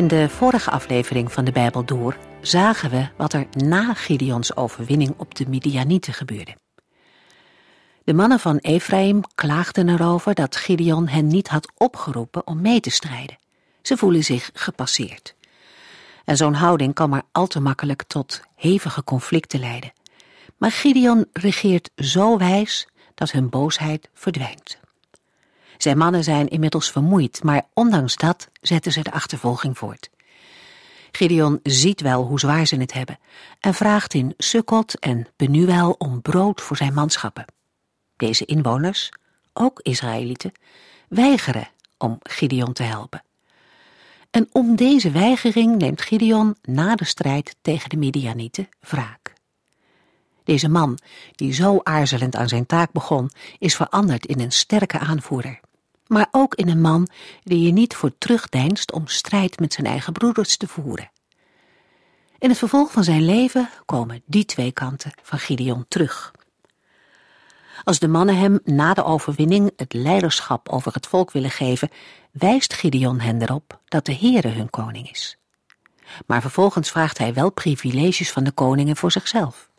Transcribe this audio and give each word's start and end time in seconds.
In 0.00 0.08
de 0.08 0.28
vorige 0.28 0.70
aflevering 0.70 1.32
van 1.32 1.44
de 1.44 1.52
Bijbel 1.52 1.84
door 1.84 2.16
zagen 2.40 2.90
we 2.90 3.08
wat 3.16 3.32
er 3.32 3.46
na 3.50 3.94
Gideons 3.94 4.56
overwinning 4.56 5.14
op 5.16 5.34
de 5.34 5.48
Midianieten 5.48 6.14
gebeurde. 6.14 6.56
De 8.04 8.14
mannen 8.14 8.40
van 8.40 8.56
Ephraim 8.56 9.20
klaagden 9.34 9.88
erover 9.88 10.34
dat 10.34 10.56
Gideon 10.56 11.08
hen 11.08 11.26
niet 11.26 11.48
had 11.48 11.72
opgeroepen 11.76 12.46
om 12.46 12.60
mee 12.60 12.80
te 12.80 12.90
strijden. 12.90 13.38
Ze 13.82 13.96
voelen 13.96 14.24
zich 14.24 14.50
gepasseerd. 14.54 15.34
En 16.24 16.36
zo'n 16.36 16.54
houding 16.54 16.94
kan 16.94 17.10
maar 17.10 17.24
al 17.32 17.46
te 17.46 17.60
makkelijk 17.60 18.02
tot 18.02 18.40
hevige 18.54 19.04
conflicten 19.04 19.60
leiden. 19.60 19.92
Maar 20.56 20.72
Gideon 20.72 21.26
regeert 21.32 21.90
zo 21.96 22.38
wijs 22.38 22.88
dat 23.14 23.30
hun 23.30 23.48
boosheid 23.48 24.08
verdwijnt. 24.14 24.80
Zijn 25.82 25.98
mannen 25.98 26.24
zijn 26.24 26.48
inmiddels 26.48 26.90
vermoeid, 26.90 27.42
maar 27.42 27.66
ondanks 27.74 28.16
dat 28.16 28.48
zetten 28.60 28.92
ze 28.92 29.02
de 29.02 29.12
achtervolging 29.12 29.78
voort. 29.78 30.10
Gideon 31.10 31.60
ziet 31.62 32.00
wel 32.00 32.24
hoe 32.24 32.40
zwaar 32.40 32.66
ze 32.66 32.76
het 32.76 32.92
hebben 32.92 33.18
en 33.60 33.74
vraagt 33.74 34.14
in 34.14 34.34
Sukkot 34.36 34.98
en 34.98 35.26
Benuel 35.36 35.90
om 35.98 36.22
brood 36.22 36.60
voor 36.60 36.76
zijn 36.76 36.94
manschappen. 36.94 37.44
Deze 38.16 38.44
inwoners, 38.44 39.08
ook 39.52 39.80
Israëlieten, 39.82 40.52
weigeren 41.08 41.68
om 41.98 42.18
Gideon 42.22 42.72
te 42.72 42.82
helpen. 42.82 43.22
En 44.30 44.48
om 44.52 44.76
deze 44.76 45.10
weigering 45.10 45.76
neemt 45.76 46.02
Gideon 46.02 46.56
na 46.62 46.94
de 46.94 47.04
strijd 47.04 47.56
tegen 47.62 47.88
de 47.88 47.96
Midianieten 47.96 48.68
wraak. 48.80 49.32
Deze 50.44 50.68
man, 50.68 50.98
die 51.34 51.52
zo 51.52 51.80
aarzelend 51.82 52.36
aan 52.36 52.48
zijn 52.48 52.66
taak 52.66 52.92
begon, 52.92 53.30
is 53.58 53.76
veranderd 53.76 54.26
in 54.26 54.40
een 54.40 54.52
sterke 54.52 54.98
aanvoerder 54.98 55.60
maar 56.10 56.28
ook 56.30 56.54
in 56.54 56.68
een 56.68 56.80
man 56.80 57.08
die 57.42 57.66
je 57.66 57.72
niet 57.72 57.94
voor 57.94 58.18
terugdeinst 58.18 58.92
om 58.92 59.06
strijd 59.06 59.60
met 59.60 59.72
zijn 59.72 59.86
eigen 59.86 60.12
broeders 60.12 60.56
te 60.56 60.68
voeren. 60.68 61.10
In 62.38 62.48
het 62.48 62.58
vervolg 62.58 62.92
van 62.92 63.04
zijn 63.04 63.24
leven 63.24 63.68
komen 63.84 64.22
die 64.26 64.44
twee 64.44 64.72
kanten 64.72 65.12
van 65.22 65.38
Gideon 65.38 65.84
terug. 65.88 66.32
Als 67.84 67.98
de 67.98 68.08
mannen 68.08 68.36
hem 68.36 68.60
na 68.64 68.94
de 68.94 69.04
overwinning 69.04 69.72
het 69.76 69.92
leiderschap 69.92 70.68
over 70.68 70.94
het 70.94 71.06
volk 71.06 71.30
willen 71.30 71.50
geven, 71.50 71.90
wijst 72.30 72.74
Gideon 72.74 73.20
hen 73.20 73.42
erop 73.42 73.80
dat 73.84 74.06
de 74.06 74.14
Heere 74.14 74.48
hun 74.48 74.70
koning 74.70 75.10
is. 75.10 75.38
Maar 76.26 76.40
vervolgens 76.40 76.90
vraagt 76.90 77.18
hij 77.18 77.34
wel 77.34 77.52
privileges 77.52 78.32
van 78.32 78.44
de 78.44 78.52
koningen 78.52 78.96
voor 78.96 79.12
zichzelf. 79.12 79.69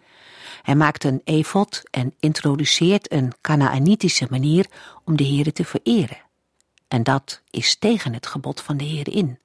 Hij 0.61 0.75
maakt 0.75 1.03
een 1.03 1.21
efot 1.23 1.83
en 1.91 2.13
introduceert 2.19 3.11
een 3.11 3.33
Canaanitische 3.41 4.27
manier 4.29 4.65
om 5.03 5.15
de 5.17 5.25
Heere 5.25 5.51
te 5.51 5.65
vereren. 5.65 6.21
En 6.87 7.03
dat 7.03 7.41
is 7.49 7.75
tegen 7.75 8.13
het 8.13 8.27
gebod 8.27 8.61
van 8.61 8.77
de 8.77 8.83
Heer 8.83 9.13
in. 9.13 9.39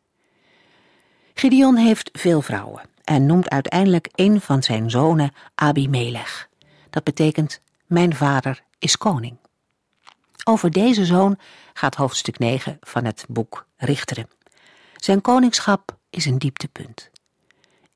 Gideon 1.35 1.77
heeft 1.77 2.11
veel 2.13 2.43
vrouwen 2.43 2.83
en 3.05 3.27
noemt 3.27 3.49
uiteindelijk 3.49 4.09
een 4.15 4.41
van 4.41 4.63
zijn 4.63 4.91
zonen 4.91 5.33
Abimelech. 5.55 6.49
Dat 6.91 7.05
betekent, 7.05 7.61
mijn 7.87 8.15
vader 8.15 8.63
is 8.79 8.99
koning. 8.99 9.37
Over 10.45 10.71
deze 10.71 11.05
zoon 11.05 11.39
gaat 11.73 11.95
hoofdstuk 11.95 12.39
9 12.39 12.77
van 12.81 13.05
het 13.05 13.25
boek 13.29 13.67
Richteren. 13.77 14.29
Zijn 14.97 15.21
koningschap 15.21 15.97
is 16.11 16.25
een 16.25 16.39
dieptepunt. 16.39 17.11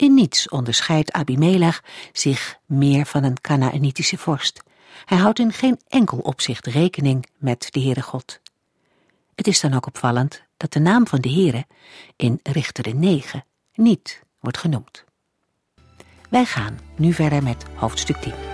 In 0.01 0.15
niets 0.15 0.49
onderscheidt 0.49 1.13
Abimelech 1.13 1.83
zich 2.13 2.59
meer 2.67 3.07
van 3.07 3.25
een 3.25 3.41
Canaanitische 3.41 4.19
vorst. 4.19 4.63
Hij 5.05 5.19
houdt 5.19 5.39
in 5.39 5.53
geen 5.53 5.81
enkel 5.89 6.19
opzicht 6.19 6.67
rekening 6.67 7.27
met 7.39 7.67
de 7.71 7.81
Heere 7.81 8.03
God. 8.03 8.41
Het 9.35 9.47
is 9.47 9.61
dan 9.61 9.75
ook 9.75 9.87
opvallend 9.87 10.43
dat 10.57 10.73
de 10.73 10.79
naam 10.79 11.07
van 11.07 11.21
de 11.21 11.31
Heere 11.31 11.67
in 12.17 12.41
Richteren 12.43 12.99
9 12.99 13.45
niet 13.75 14.23
wordt 14.39 14.59
genoemd. 14.59 15.05
Wij 16.31 16.45
gaan 16.45 16.79
nu 16.97 17.13
verder 17.13 17.43
met 17.43 17.65
hoofdstuk 17.75 18.17
10. 18.17 18.50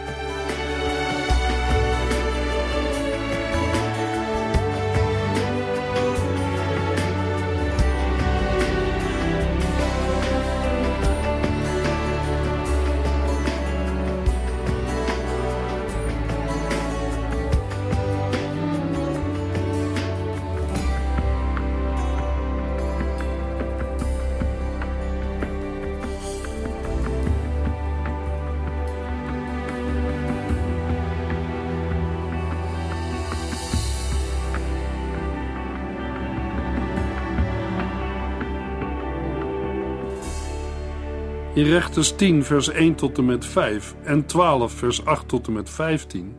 Rechters 41.69 42.17
10, 42.17 42.45
vers 42.45 42.69
1 42.69 42.95
tot 42.95 43.19
en 43.19 43.25
met 43.25 43.47
5 43.47 43.95
en 44.03 44.27
12, 44.27 44.73
vers 44.73 45.05
8 45.05 45.29
tot 45.29 45.47
en 45.47 45.53
met 45.53 45.71
15 45.71 46.37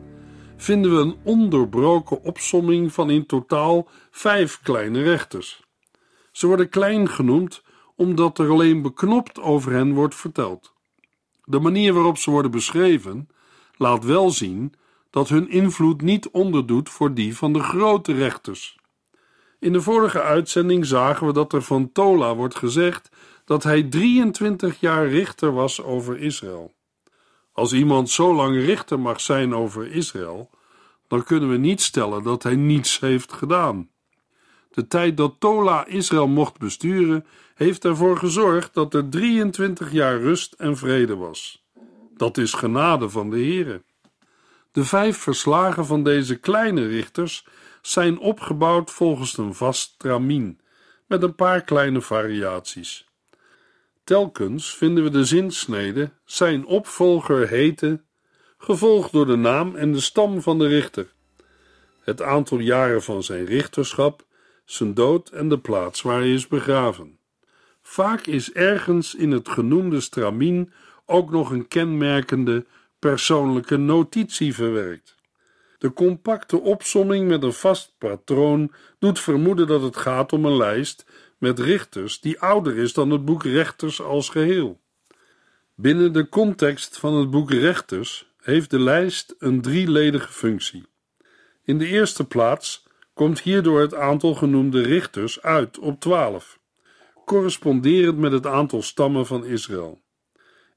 vinden 0.56 0.94
we 0.94 1.00
een 1.00 1.16
onderbroken 1.22 2.22
opsomming 2.22 2.92
van 2.92 3.10
in 3.10 3.26
totaal 3.26 3.88
vijf 4.10 4.60
kleine 4.62 5.02
rechters. 5.02 5.62
Ze 6.32 6.46
worden 6.46 6.68
klein 6.68 7.08
genoemd 7.08 7.62
omdat 7.96 8.38
er 8.38 8.50
alleen 8.50 8.82
beknopt 8.82 9.40
over 9.40 9.72
hen 9.72 9.92
wordt 9.92 10.14
verteld. 10.14 10.72
De 11.44 11.58
manier 11.58 11.92
waarop 11.92 12.18
ze 12.18 12.30
worden 12.30 12.50
beschreven 12.50 13.28
laat 13.76 14.04
wel 14.04 14.30
zien 14.30 14.74
dat 15.10 15.28
hun 15.28 15.50
invloed 15.50 16.02
niet 16.02 16.28
onderdoet 16.30 16.88
voor 16.88 17.14
die 17.14 17.36
van 17.36 17.52
de 17.52 17.62
grote 17.62 18.12
rechters. 18.12 18.78
In 19.60 19.72
de 19.72 19.80
vorige 19.80 20.22
uitzending 20.22 20.86
zagen 20.86 21.26
we 21.26 21.32
dat 21.32 21.52
er 21.52 21.62
van 21.62 21.92
Tola 21.92 22.34
wordt 22.34 22.56
gezegd 22.56 23.10
dat 23.48 23.62
hij 23.62 23.82
23 23.82 24.80
jaar 24.80 25.08
richter 25.08 25.52
was 25.52 25.82
over 25.82 26.18
Israël. 26.18 26.74
Als 27.52 27.72
iemand 27.72 28.10
zo 28.10 28.34
lang 28.34 28.56
richter 28.56 29.00
mag 29.00 29.20
zijn 29.20 29.54
over 29.54 29.92
Israël, 29.92 30.50
dan 31.06 31.24
kunnen 31.24 31.50
we 31.50 31.56
niet 31.56 31.80
stellen 31.80 32.22
dat 32.22 32.42
hij 32.42 32.56
niets 32.56 33.00
heeft 33.00 33.32
gedaan. 33.32 33.90
De 34.70 34.86
tijd 34.86 35.16
dat 35.16 35.34
Tola 35.38 35.86
Israël 35.86 36.26
mocht 36.26 36.58
besturen, 36.58 37.26
heeft 37.54 37.84
ervoor 37.84 38.16
gezorgd 38.16 38.74
dat 38.74 38.94
er 38.94 39.08
23 39.08 39.92
jaar 39.92 40.20
rust 40.20 40.52
en 40.52 40.76
vrede 40.76 41.16
was. 41.16 41.64
Dat 42.16 42.36
is 42.36 42.52
genade 42.52 43.08
van 43.08 43.30
de 43.30 43.36
Heere. 43.36 43.82
De 44.72 44.84
vijf 44.84 45.16
verslagen 45.16 45.86
van 45.86 46.02
deze 46.02 46.36
kleine 46.36 46.86
richters 46.86 47.46
zijn 47.82 48.18
opgebouwd 48.18 48.90
volgens 48.90 49.38
een 49.38 49.54
vast 49.54 49.98
tramien, 49.98 50.60
met 51.06 51.22
een 51.22 51.34
paar 51.34 51.60
kleine 51.60 52.00
variaties. 52.00 53.07
Telkens 54.08 54.76
vinden 54.76 55.04
we 55.04 55.10
de 55.10 55.24
zinsnede 55.24 56.10
zijn 56.24 56.66
opvolger 56.66 57.48
heten, 57.48 58.04
gevolgd 58.58 59.12
door 59.12 59.26
de 59.26 59.36
naam 59.36 59.76
en 59.76 59.92
de 59.92 60.00
stam 60.00 60.42
van 60.42 60.58
de 60.58 60.66
richter, 60.66 61.12
het 62.00 62.22
aantal 62.22 62.58
jaren 62.58 63.02
van 63.02 63.22
zijn 63.22 63.44
richterschap, 63.44 64.26
zijn 64.64 64.94
dood 64.94 65.28
en 65.28 65.48
de 65.48 65.58
plaats 65.58 66.02
waar 66.02 66.18
hij 66.18 66.32
is 66.32 66.46
begraven. 66.46 67.18
Vaak 67.82 68.26
is 68.26 68.52
ergens 68.52 69.14
in 69.14 69.30
het 69.30 69.48
genoemde 69.48 70.00
stramien 70.00 70.72
ook 71.06 71.30
nog 71.30 71.50
een 71.50 71.68
kenmerkende 71.68 72.66
persoonlijke 72.98 73.76
notitie 73.76 74.54
verwerkt. 74.54 75.16
De 75.78 75.92
compacte 75.92 76.60
opsomming 76.60 77.28
met 77.28 77.42
een 77.42 77.52
vast 77.52 77.94
patroon 77.98 78.72
doet 78.98 79.20
vermoeden 79.20 79.66
dat 79.66 79.82
het 79.82 79.96
gaat 79.96 80.32
om 80.32 80.44
een 80.44 80.56
lijst 80.56 81.04
met 81.38 81.58
richters 81.58 82.20
die 82.20 82.40
ouder 82.40 82.76
is 82.76 82.92
dan 82.92 83.10
het 83.10 83.24
boek 83.24 83.44
Rechters 83.44 84.02
als 84.02 84.28
geheel. 84.28 84.80
Binnen 85.74 86.12
de 86.12 86.28
context 86.28 86.98
van 86.98 87.14
het 87.14 87.30
boek 87.30 87.50
Rechters 87.50 88.32
heeft 88.38 88.70
de 88.70 88.80
lijst 88.80 89.34
een 89.38 89.60
drieledige 89.60 90.32
functie. 90.32 90.86
In 91.64 91.78
de 91.78 91.86
eerste 91.86 92.24
plaats 92.26 92.86
komt 93.14 93.40
hierdoor 93.40 93.80
het 93.80 93.94
aantal 93.94 94.34
genoemde 94.34 94.82
richters 94.82 95.42
uit 95.42 95.78
op 95.78 96.00
twaalf. 96.00 96.58
corresponderend 97.24 98.18
met 98.18 98.32
het 98.32 98.46
aantal 98.46 98.82
stammen 98.82 99.26
van 99.26 99.44
Israël. 99.44 100.00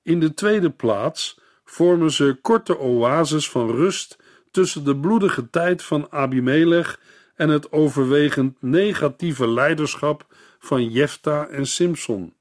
In 0.04 0.20
de 0.20 0.34
tweede 0.34 0.70
plaats 0.70 1.40
vormen 1.64 2.12
ze 2.12 2.38
korte 2.42 2.80
oases 2.80 3.50
van 3.50 3.72
rust 3.72 4.18
tussen 4.52 4.84
de 4.84 4.98
bloedige 4.98 5.50
tijd 5.50 5.84
van 5.84 6.12
Abimelech 6.12 7.00
en 7.36 7.50
het 7.50 7.72
overwegend 7.72 8.62
negatieve 8.62 9.48
leiderschap 9.48 10.36
van 10.62 10.90
Jefta 10.90 11.48
en 11.48 11.66
Simson. 11.66 12.34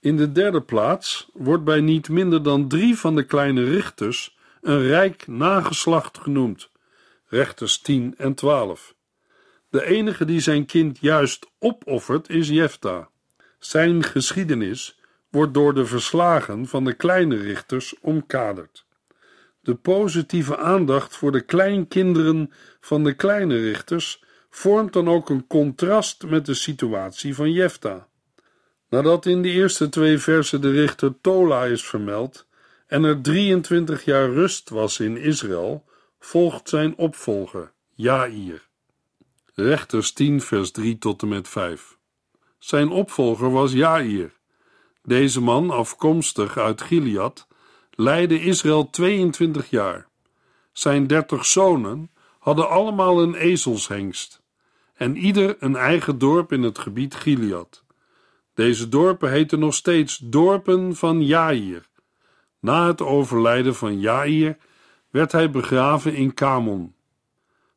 In 0.00 0.16
de 0.16 0.32
derde 0.32 0.62
plaats 0.62 1.28
wordt 1.32 1.64
bij 1.64 1.80
niet 1.80 2.08
minder 2.08 2.42
dan 2.42 2.68
drie 2.68 2.98
van 2.98 3.14
de 3.14 3.24
kleine 3.24 3.64
richters 3.64 4.36
een 4.60 4.82
rijk 4.82 5.26
nageslacht 5.26 6.18
genoemd, 6.18 6.70
rechters 7.26 7.78
10 7.78 8.14
en 8.16 8.34
12. 8.34 8.94
De 9.68 9.84
enige 9.84 10.24
die 10.24 10.40
zijn 10.40 10.66
kind 10.66 10.98
juist 11.00 11.50
opoffert 11.58 12.28
is 12.28 12.48
Jefta. 12.48 13.08
Zijn 13.58 14.02
geschiedenis 14.02 15.00
wordt 15.30 15.54
door 15.54 15.74
de 15.74 15.86
verslagen 15.86 16.66
van 16.66 16.84
de 16.84 16.92
kleine 16.92 17.36
richters 17.36 17.94
omkaderd. 18.00 18.86
De 19.60 19.74
positieve 19.74 20.56
aandacht 20.56 21.16
voor 21.16 21.32
de 21.32 21.40
kleinkinderen 21.40 22.52
van 22.80 23.04
de 23.04 23.14
kleine 23.14 23.56
richters 23.56 24.23
vormt 24.56 24.92
dan 24.92 25.08
ook 25.08 25.30
een 25.30 25.46
contrast 25.46 26.24
met 26.26 26.46
de 26.46 26.54
situatie 26.54 27.34
van 27.34 27.52
Jefta. 27.52 28.08
Nadat 28.88 29.26
in 29.26 29.42
de 29.42 29.48
eerste 29.48 29.88
twee 29.88 30.18
versen 30.18 30.60
de 30.60 30.70
richter 30.70 31.20
Tola 31.20 31.64
is 31.64 31.84
vermeld 31.84 32.46
en 32.86 33.04
er 33.04 33.20
23 33.20 34.04
jaar 34.04 34.30
rust 34.30 34.70
was 34.70 35.00
in 35.00 35.16
Israël, 35.16 35.84
volgt 36.18 36.68
zijn 36.68 36.96
opvolger, 36.96 37.72
Jair. 37.94 38.68
Rechters 39.54 40.12
10 40.12 40.40
vers 40.40 40.70
3 40.70 40.98
tot 40.98 41.22
en 41.22 41.28
met 41.28 41.48
5. 41.48 41.96
Zijn 42.58 42.88
opvolger 42.88 43.50
was 43.50 43.72
Jair. 43.72 44.32
Deze 45.02 45.40
man, 45.40 45.70
afkomstig 45.70 46.58
uit 46.58 46.82
Gilead, 46.82 47.46
leidde 47.90 48.40
Israël 48.40 48.90
22 48.90 49.70
jaar. 49.70 50.08
Zijn 50.72 51.06
dertig 51.06 51.46
zonen 51.46 52.10
hadden 52.38 52.68
allemaal 52.68 53.22
een 53.22 53.34
ezelshengst 53.34 54.42
en 55.04 55.16
ieder 55.16 55.56
een 55.58 55.76
eigen 55.76 56.18
dorp 56.18 56.52
in 56.52 56.62
het 56.62 56.78
gebied 56.78 57.14
Gilead. 57.14 57.84
Deze 58.54 58.88
dorpen 58.88 59.30
heten 59.30 59.58
nog 59.58 59.74
steeds 59.74 60.18
dorpen 60.18 60.96
van 60.96 61.22
Jair. 61.22 61.88
Na 62.60 62.86
het 62.86 63.00
overlijden 63.02 63.74
van 63.74 64.00
Jair 64.00 64.56
werd 65.10 65.32
hij 65.32 65.50
begraven 65.50 66.14
in 66.14 66.34
Kamon. 66.34 66.94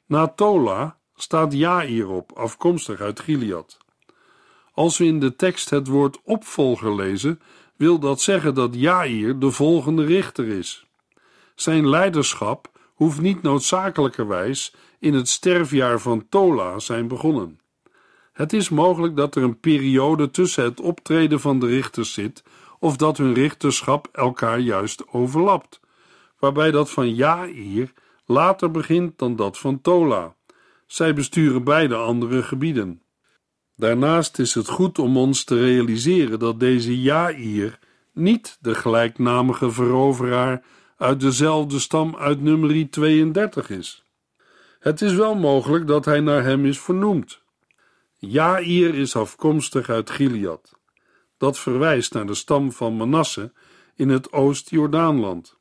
Na 0.06 0.28
Tola 0.28 0.98
staat 1.16 1.54
Jair 1.54 2.08
op, 2.10 2.32
afkomstig 2.32 3.00
uit 3.02 3.20
Gilead. 3.20 3.78
Als 4.74 4.98
we 4.98 5.06
in 5.06 5.20
de 5.20 5.36
tekst 5.36 5.70
het 5.70 5.88
woord 5.88 6.20
opvolger 6.24 6.96
lezen, 6.96 7.42
wil 7.76 8.00
dat 8.00 8.22
zeggen 8.22 8.54
dat 8.54 8.76
Jair 8.76 9.40
de 9.40 9.52
volgende 9.52 10.06
richter 10.06 10.48
is. 10.48 10.86
Zijn 11.56 11.90
leiderschap 11.90 12.72
hoeft 12.94 13.22
niet 13.22 13.42
noodzakelijkerwijs 13.42 14.74
in 15.00 15.14
het 15.14 15.30
sterfjaar 15.30 16.00
van 16.00 16.30
Tola 16.30 16.80
zijn 16.80 17.08
begonnen. 17.08 17.60
Het 18.34 18.54
is 18.54 18.70
mogelijk 18.70 19.16
dat 19.16 19.36
er 19.36 19.44
een 19.44 19.60
periode 19.60 20.32
tussen 20.32 20.64
het 20.64 20.80
optreden 20.80 21.40
van 21.40 21.60
de 21.60 21.68
richters 21.68 22.14
zit, 22.14 22.44
of 22.80 22.98
dat 22.98 23.18
hun 23.18 23.34
richterschap 23.34 24.10
elkaar 24.12 24.60
juist 24.60 25.08
overlapt, 25.08 25.80
waarbij 26.40 26.72
dat 26.72 26.90
van 26.90 27.16
Jair 27.16 27.94
later 28.26 28.72
begint 28.72 29.20
dan 29.20 29.36
dat 29.36 29.58
van 29.58 29.82
Tola. 29.82 30.36
Zij 30.86 31.14
besturen 31.14 31.64
beide 31.64 31.96
andere 31.96 32.44
gebieden. 32.44 33.02
Daarnaast 33.76 34.40
is 34.40 34.54
het 34.54 34.68
goed 34.68 35.00
om 35.00 35.18
ons 35.18 35.44
te 35.44 35.60
realiseren 35.60 36.40
dat 36.40 36.60
deze 36.60 37.02
Jair 37.02 37.80
niet 38.14 38.58
de 38.62 38.76
gelijknamige 38.76 39.72
veroveraar 39.72 40.64
uit 40.98 41.20
dezelfde 41.20 41.80
stam 41.80 42.16
uit 42.16 42.42
nummer 42.42 42.90
32 42.90 43.70
is. 43.70 44.07
Het 44.88 45.02
is 45.02 45.14
wel 45.14 45.36
mogelijk 45.36 45.88
dat 45.88 46.06
hij 46.06 46.20
naar 46.20 46.44
hem 46.44 46.66
is 46.66 46.80
vernoemd. 46.80 47.42
Jair 48.18 48.96
is 48.96 49.16
afkomstig 49.16 49.90
uit 49.90 50.10
Gilead. 50.10 50.80
Dat 51.38 51.60
verwijst 51.60 52.14
naar 52.14 52.26
de 52.26 52.34
stam 52.34 52.72
van 52.72 52.94
Manasse 52.94 53.52
in 53.96 54.10
het 54.10 54.32
Oost-Jordaanland. 54.32 55.58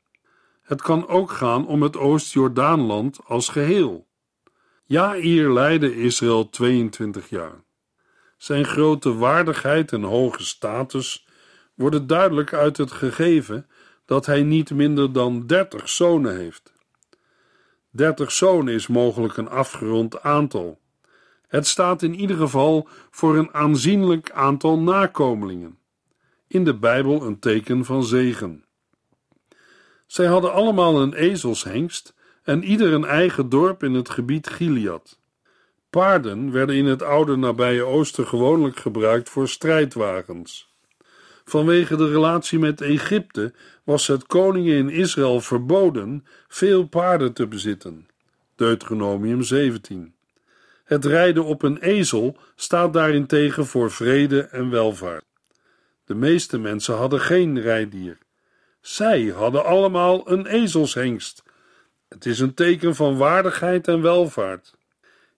Het 0.62 0.82
kan 0.82 1.08
ook 1.08 1.31
gaan 1.31 1.67
om 1.67 1.82
het 1.82 1.96
Oost-Jordaanland 1.96 3.19
als 3.25 3.49
geheel. 3.49 4.06
Jair 4.84 5.52
leidde 5.52 5.96
Israël 5.96 6.49
22 6.49 7.28
jaar. 7.28 7.64
Zijn 8.37 8.64
grote 8.64 9.14
waardigheid 9.14 9.93
en 9.93 10.02
hoge 10.02 10.44
status 10.44 11.26
worden 11.75 12.06
duidelijk 12.06 12.52
uit 12.52 12.76
het 12.76 12.93
gegeven 12.93 13.67
dat 14.05 14.26
hij 14.26 14.43
niet 14.43 14.70
minder 14.70 15.12
dan 15.12 15.46
30 15.46 15.88
zonen 15.88 16.37
heeft. 16.37 16.75
30 17.97 18.33
zonen 18.33 18.75
is 18.75 18.87
mogelijk 18.87 19.37
een 19.37 19.49
afgerond 19.49 20.23
aantal. 20.23 20.79
Het 21.49 21.67
staat 21.67 22.03
in 22.03 22.15
ieder 22.15 22.37
geval 22.37 22.89
voor 23.11 23.37
een 23.37 23.55
aanzienlijk 23.55 24.31
aantal 24.31 24.79
nakomelingen. 24.79 25.79
In 26.49 26.65
de 26.65 26.75
Bijbel 26.75 27.23
een 27.23 27.39
teken 27.39 27.85
van 27.85 28.05
zegen. 28.05 28.65
Zij 30.07 30.27
hadden 30.27 30.53
allemaal 30.53 31.01
een 31.01 31.15
ezelshengst 31.15 32.15
en 32.43 32.65
ieder 32.65 32.93
een 32.93 33.05
eigen 33.05 33.49
dorp 33.49 33.83
in 33.83 33.95
het 33.95 34.09
gebied 34.09 34.47
Gilead. 34.47 35.21
Paarden 35.91 36.53
werden 36.53 36.77
in 36.77 36.87
het 36.87 37.03
oude 37.03 37.37
nabije 37.37 37.83
oosten 37.83 38.27
gewoonlijk 38.27 38.77
gebruikt 38.77 39.29
voor 39.29 39.49
strijdwagens. 39.49 40.75
Vanwege 41.49 41.97
de 41.97 42.09
relatie 42.09 42.59
met 42.59 42.81
Egypte 42.81 43.53
was 43.85 44.07
het 44.07 44.27
koningen 44.27 44.77
in 44.77 44.89
Israël 44.89 45.41
verboden 45.41 46.27
veel 46.49 46.87
paarden 46.87 47.33
te 47.33 47.47
bezitten. 47.47 48.09
Deuteronomium 48.57 49.43
17. 49.43 50.15
Het 50.85 51.05
rijden 51.05 51.45
op 51.45 51.63
een 51.63 51.79
ezel 51.79 52.37
staat 52.57 52.93
daarentegen 52.93 53.67
voor 53.67 53.91
vrede 53.91 54.41
en 54.41 54.71
welvaart. 54.71 55.25
De 56.05 56.15
meeste 56.15 56.59
mensen 56.59 56.97
hadden 56.97 57.21
geen 57.21 57.61
rijdier. 57.61 58.19
Zij 58.81 59.25
hadden 59.26 59.65
allemaal 59.65 60.31
een 60.31 60.47
ezelshengst. 60.47 61.43
Het 62.09 62.26
is 62.26 62.41
een 62.41 62.55
teken 62.55 62.95
van 62.95 63.17
waardigheid 63.17 63.88
en 63.88 64.03
welvaart. 64.03 64.75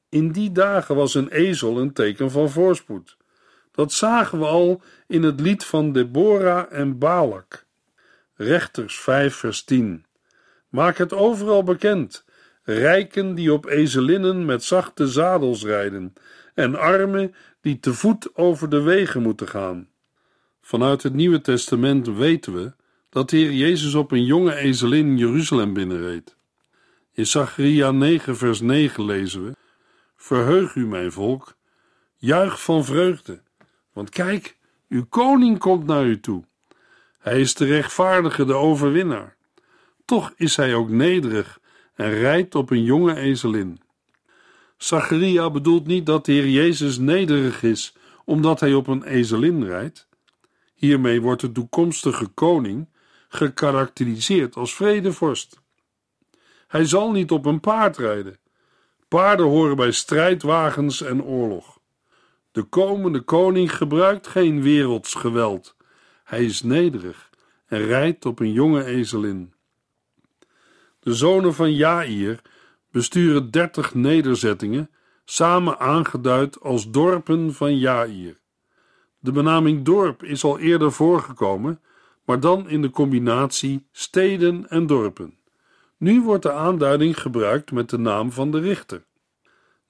In 0.09 0.33
die 0.33 0.53
dagen 0.53 0.95
was 0.95 1.15
een 1.15 1.29
ezel 1.29 1.79
een 1.79 1.93
teken 1.93 2.31
van 2.31 2.51
voorspoed. 2.51 3.18
Dat 3.79 3.93
zagen 3.93 4.39
we 4.39 4.45
al 4.45 4.83
in 5.07 5.23
het 5.23 5.41
lied 5.41 5.65
van 5.65 5.93
Deborah 5.93 6.73
en 6.73 6.99
Balak. 6.99 7.67
Rechters 8.35 9.01
5 9.01 9.35
vers 9.35 9.65
10. 9.65 10.05
Maak 10.69 10.97
het 10.97 11.13
overal 11.13 11.63
bekend. 11.63 12.25
Rijken 12.63 13.35
die 13.35 13.53
op 13.53 13.67
ezelinnen 13.67 14.45
met 14.45 14.65
zachte 14.65 15.07
zadels 15.07 15.65
rijden 15.65 16.13
en 16.55 16.75
armen 16.75 17.35
die 17.61 17.81
te 17.81 17.95
voet 17.95 18.37
over 18.37 18.69
de 18.69 18.81
wegen 18.81 19.23
moeten 19.23 19.49
gaan. 19.49 19.89
Vanuit 20.61 21.03
het 21.03 21.15
Nieuwe 21.15 21.41
Testament 21.41 22.07
weten 22.07 22.53
we 22.53 22.73
dat 23.11 23.31
de 23.31 23.37
Heer 23.37 23.53
Jezus 23.53 23.95
op 23.95 24.13
een 24.13 24.25
jonge 24.25 24.55
ezelin 24.55 25.17
Jeruzalem 25.17 25.73
binnenreed. 25.73 26.37
In 27.13 27.27
Zacharia 27.27 27.91
9 27.91 28.37
vers 28.37 28.61
9 28.61 29.05
lezen 29.05 29.45
we 29.45 29.53
Verheug 30.17 30.75
u, 30.75 30.87
mijn 30.87 31.13
volk, 31.13 31.57
juich 32.17 32.63
van 32.63 32.85
vreugde, 32.85 33.47
want 33.99 34.11
kijk, 34.11 34.57
uw 34.89 35.07
koning 35.09 35.59
komt 35.59 35.87
naar 35.87 36.05
u 36.05 36.21
toe. 36.21 36.45
Hij 37.19 37.41
is 37.41 37.55
de 37.55 37.65
rechtvaardige, 37.65 38.45
de 38.45 38.55
overwinnaar. 38.55 39.37
Toch 40.05 40.33
is 40.37 40.57
hij 40.57 40.75
ook 40.75 40.89
nederig 40.89 41.61
en 41.95 42.11
rijdt 42.11 42.55
op 42.55 42.71
een 42.71 42.83
jonge 42.83 43.15
ezelin. 43.15 43.81
Zacharia 44.77 45.51
bedoelt 45.51 45.87
niet 45.87 46.07
dat 46.07 46.25
de 46.25 46.33
Heer 46.33 46.49
Jezus 46.49 46.99
nederig 46.99 47.63
is 47.63 47.97
omdat 48.25 48.61
hij 48.61 48.75
op 48.75 48.87
een 48.87 49.03
ezelin 49.03 49.65
rijdt. 49.65 50.09
Hiermee 50.75 51.21
wordt 51.21 51.41
de 51.41 51.53
toekomstige 51.53 52.27
koning 52.27 52.89
gekarakteriseerd 53.29 54.57
als 54.57 54.75
vredevorst. 54.75 55.61
Hij 56.67 56.85
zal 56.85 57.11
niet 57.13 57.31
op 57.31 57.47
een 57.47 57.61
paard 57.61 57.97
rijden. 57.97 58.39
Paarden 59.09 59.47
horen 59.47 59.77
bij 59.77 59.93
strijdwagens 59.93 61.03
en 61.03 61.23
oorlog. 61.23 61.78
De 62.51 62.63
komende 62.63 63.21
koning 63.21 63.77
gebruikt 63.77 64.27
geen 64.27 64.63
werelds 64.63 65.15
geweld. 65.15 65.77
Hij 66.25 66.45
is 66.45 66.63
nederig 66.63 67.31
en 67.67 67.85
rijdt 67.85 68.27
op 68.27 68.41
een 68.41 68.53
jonge 68.53 68.85
ezelin. 68.85 69.53
De 71.01 71.15
zonen 71.15 71.55
van 71.55 71.75
Jair 71.75 72.41
besturen 72.91 73.51
dertig 73.51 73.95
nederzettingen, 73.95 74.91
samen 75.25 75.79
aangeduid 75.79 76.61
als 76.61 76.91
dorpen 76.91 77.55
van 77.55 77.79
Jair. 77.79 78.39
De 79.19 79.33
benaming 79.33 79.85
dorp 79.85 80.23
is 80.23 80.45
al 80.45 80.59
eerder 80.59 80.93
voorgekomen, 80.93 81.81
maar 82.25 82.41
dan 82.41 82.69
in 82.69 82.83
de 82.83 82.91
combinatie 82.91 83.87
steden 83.93 84.69
en 84.71 84.87
dorpen. 84.87 85.39
Nu 85.97 86.23
wordt 86.23 86.43
de 86.43 86.53
aanduiding 86.53 87.21
gebruikt 87.21 87.73
met 87.73 87.91
de 87.91 87.99
naam 87.99 88.33
van 88.33 88.51
de 88.51 88.61
richter. 88.61 89.07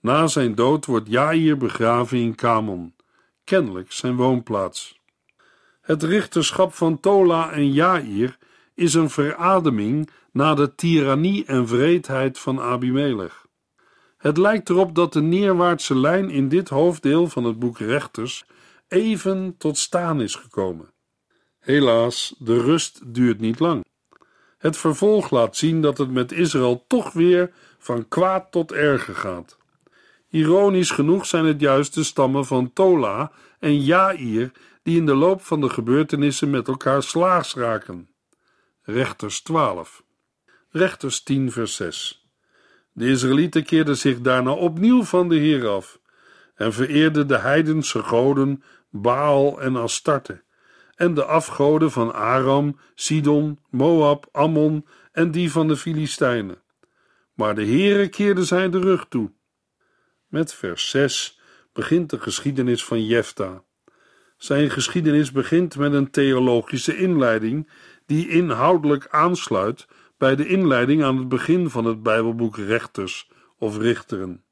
Na 0.00 0.26
zijn 0.26 0.55
dood 0.55 0.87
wordt 0.87 1.09
Jair 1.09 1.57
begraven 1.57 2.19
in 2.19 2.35
Kamon. 2.35 2.95
kennelijk 3.45 3.93
zijn 3.93 4.17
woonplaats. 4.17 5.00
Het 5.81 6.02
richterschap 6.02 6.75
van 6.75 7.00
Tola 7.00 7.50
en 7.50 7.73
Jair 7.73 8.38
is 8.75 8.95
een 8.95 9.11
verademing 9.11 10.11
na 10.33 10.55
de 10.55 10.75
tirannie 10.75 11.45
en 11.45 11.67
wreedheid 11.67 12.38
van 12.38 12.61
Abimelech. 12.61 13.47
Het 14.17 14.37
lijkt 14.37 14.69
erop 14.69 14.95
dat 14.95 15.12
de 15.12 15.21
neerwaartse 15.21 15.97
lijn 15.97 16.31
in 16.31 16.49
dit 16.49 16.69
hoofddeel 16.69 17.28
van 17.28 17.45
het 17.45 17.59
boek 17.59 17.78
Rechters 17.78 18.45
even 18.88 19.55
tot 19.59 19.78
staan 19.78 20.21
is 20.21 20.35
gekomen. 20.35 20.93
Helaas, 21.59 22.35
de 22.38 22.61
rust 22.61 23.14
duurt 23.14 23.40
niet 23.40 23.59
lang. 23.59 23.85
Het 24.59 24.76
vervolg 24.76 25.31
laat 25.31 25.57
zien 25.57 25.83
dat 25.83 25.99
het 25.99 26.11
met 26.11 26.33
Israël 26.33 26.85
toch 26.87 27.12
weer 27.12 27.52
van 27.78 28.09
kwaad 28.09 28.50
tot 28.50 28.73
erger 28.73 29.14
gaat. 29.14 29.58
Ironisch 30.31 30.91
genoeg 30.91 31.27
zijn 31.27 31.45
het 31.45 31.61
juist 31.61 31.95
de 31.95 32.05
stammen 32.05 32.45
van 32.45 32.73
Tola 32.73 33.33
en 33.59 33.81
Jair 33.81 34.53
die 34.83 34.97
in 34.97 35.07
de 35.07 35.15
loop 35.15 35.43
van 35.43 35.61
de 35.61 35.69
gebeurtenissen 35.69 36.51
met 36.51 36.69
elkaar 36.69 37.03
slaags 37.03 37.55
raken. 37.55 38.09
Rechters 38.83 39.41
12. 39.41 40.03
Rechters 40.71 41.23
10 41.23 41.53
vers 41.53 41.75
6. 41.75 42.27
De 42.93 43.09
Israëlieten 43.09 43.65
keerden 43.65 43.97
zich 43.97 44.21
daarna 44.21 44.51
opnieuw 44.51 45.03
van 45.03 45.29
de 45.29 45.37
Heer 45.37 45.69
af 45.69 45.99
en 46.55 46.73
vereerden 46.73 47.29
de 47.29 47.39
heidense 47.39 48.03
goden 48.03 48.63
Baal 48.91 49.61
en 49.61 49.77
Astarte 49.77 50.43
en 50.95 51.15
de 51.15 51.25
afgoden 51.25 51.91
van 51.91 52.15
Aram, 52.15 52.79
Sidon, 52.95 53.59
Moab, 53.71 54.29
Ammon 54.33 54.87
en 55.13 55.31
die 55.31 55.53
van 55.53 55.69
de 55.69 55.77
Filistijnen. 55.77 56.63
Maar 57.35 57.55
de 57.55 57.65
Heere 57.65 58.09
keerde 58.09 58.45
zij 58.45 58.71
de 58.71 58.81
rug 58.81 59.07
toe. 59.09 59.31
Met 60.29 60.55
vers 60.55 60.91
6 60.91 61.41
begint 61.73 62.11
de 62.11 62.21
geschiedenis 62.21 62.85
van 62.85 63.05
Jefta. 63.05 63.63
Zijn 64.37 64.71
geschiedenis 64.71 65.33
begint 65.33 65.77
met 65.77 65.93
een 65.93 66.11
theologische 66.11 66.97
inleiding 66.97 67.71
die 68.07 68.29
inhoudelijk 68.29 69.09
aansluit 69.11 69.87
bij 70.19 70.37
de 70.37 70.47
inleiding 70.47 71.03
aan 71.03 71.17
het 71.19 71.29
begin 71.29 71.71
van 71.71 71.85
het 71.85 72.03
Bijbelboek 72.03 72.57
Rechters 72.57 73.31
of 73.59 73.79
Richteren. 73.79 74.45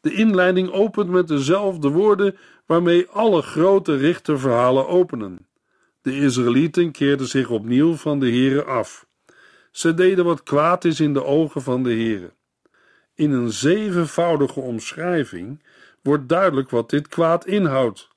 De 0.00 0.12
inleiding 0.12 0.70
opent 0.70 1.10
met 1.10 1.28
dezelfde 1.28 1.88
woorden 1.88 2.36
waarmee 2.66 3.08
alle 3.08 3.42
grote 3.42 3.96
richterverhalen 3.96 4.88
openen. 4.88 5.48
De 6.02 6.16
Israëlieten 6.16 6.92
keerden 6.92 7.26
zich 7.26 7.50
opnieuw 7.50 7.94
van 7.94 8.20
de 8.20 8.30
Here 8.30 8.64
af. 8.64 9.06
Ze 9.70 9.94
deden 9.94 10.24
wat 10.24 10.42
kwaad 10.42 10.84
is 10.84 11.00
in 11.00 11.12
de 11.12 11.24
ogen 11.24 11.62
van 11.62 11.82
de 11.82 11.94
Here. 11.94 12.36
In 13.18 13.32
een 13.32 13.52
zevenvoudige 13.52 14.60
omschrijving 14.60 15.62
wordt 16.02 16.28
duidelijk 16.28 16.70
wat 16.70 16.90
dit 16.90 17.08
kwaad 17.08 17.46
inhoudt. 17.46 18.08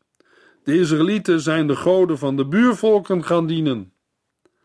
De 0.64 0.80
Israëlieten 0.80 1.42
zijn 1.42 1.68
de 1.68 1.76
goden 1.76 2.18
van 2.18 2.36
de 2.36 2.46
buurvolken 2.46 3.24
gaan 3.26 3.48
dienen. 3.48 3.94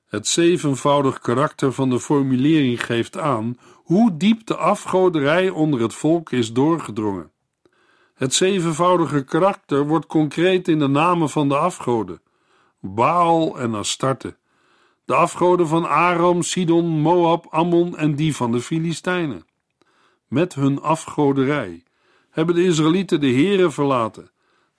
Het 0.06 0.26
zevenvoudig 0.26 1.18
karakter 1.18 1.72
van 1.72 1.90
de 1.90 2.00
formulering 2.00 2.84
geeft 2.84 3.18
aan 3.18 3.58
hoe 3.72 4.16
diep 4.16 4.46
de 4.46 4.56
afgoderij 4.56 5.48
onder 5.48 5.80
het 5.80 5.94
volk 5.94 6.32
is 6.32 6.52
doorgedrongen. 6.52 7.30
Het 8.14 8.34
zevenvoudige 8.34 9.24
karakter 9.24 9.86
wordt 9.86 10.06
concreet 10.06 10.68
in 10.68 10.78
de 10.78 10.88
namen 10.88 11.28
van 11.28 11.48
de 11.48 11.56
afgoden: 11.56 12.20
Baal 12.80 13.58
en 13.58 13.74
Astarte, 13.74 14.36
de 15.04 15.14
afgoden 15.14 15.68
van 15.68 15.88
Aram, 15.88 16.42
Sidon, 16.42 16.86
Moab, 16.86 17.46
Ammon 17.50 17.96
en 17.96 18.14
die 18.14 18.36
van 18.36 18.52
de 18.52 18.60
Filistijnen. 18.60 19.44
Met 20.28 20.54
hun 20.54 20.80
afgoderij 20.80 21.82
hebben 22.30 22.54
de 22.54 22.64
Israëlieten 22.64 23.20
de 23.20 23.32
Here 23.32 23.70
verlaten. 23.70 24.30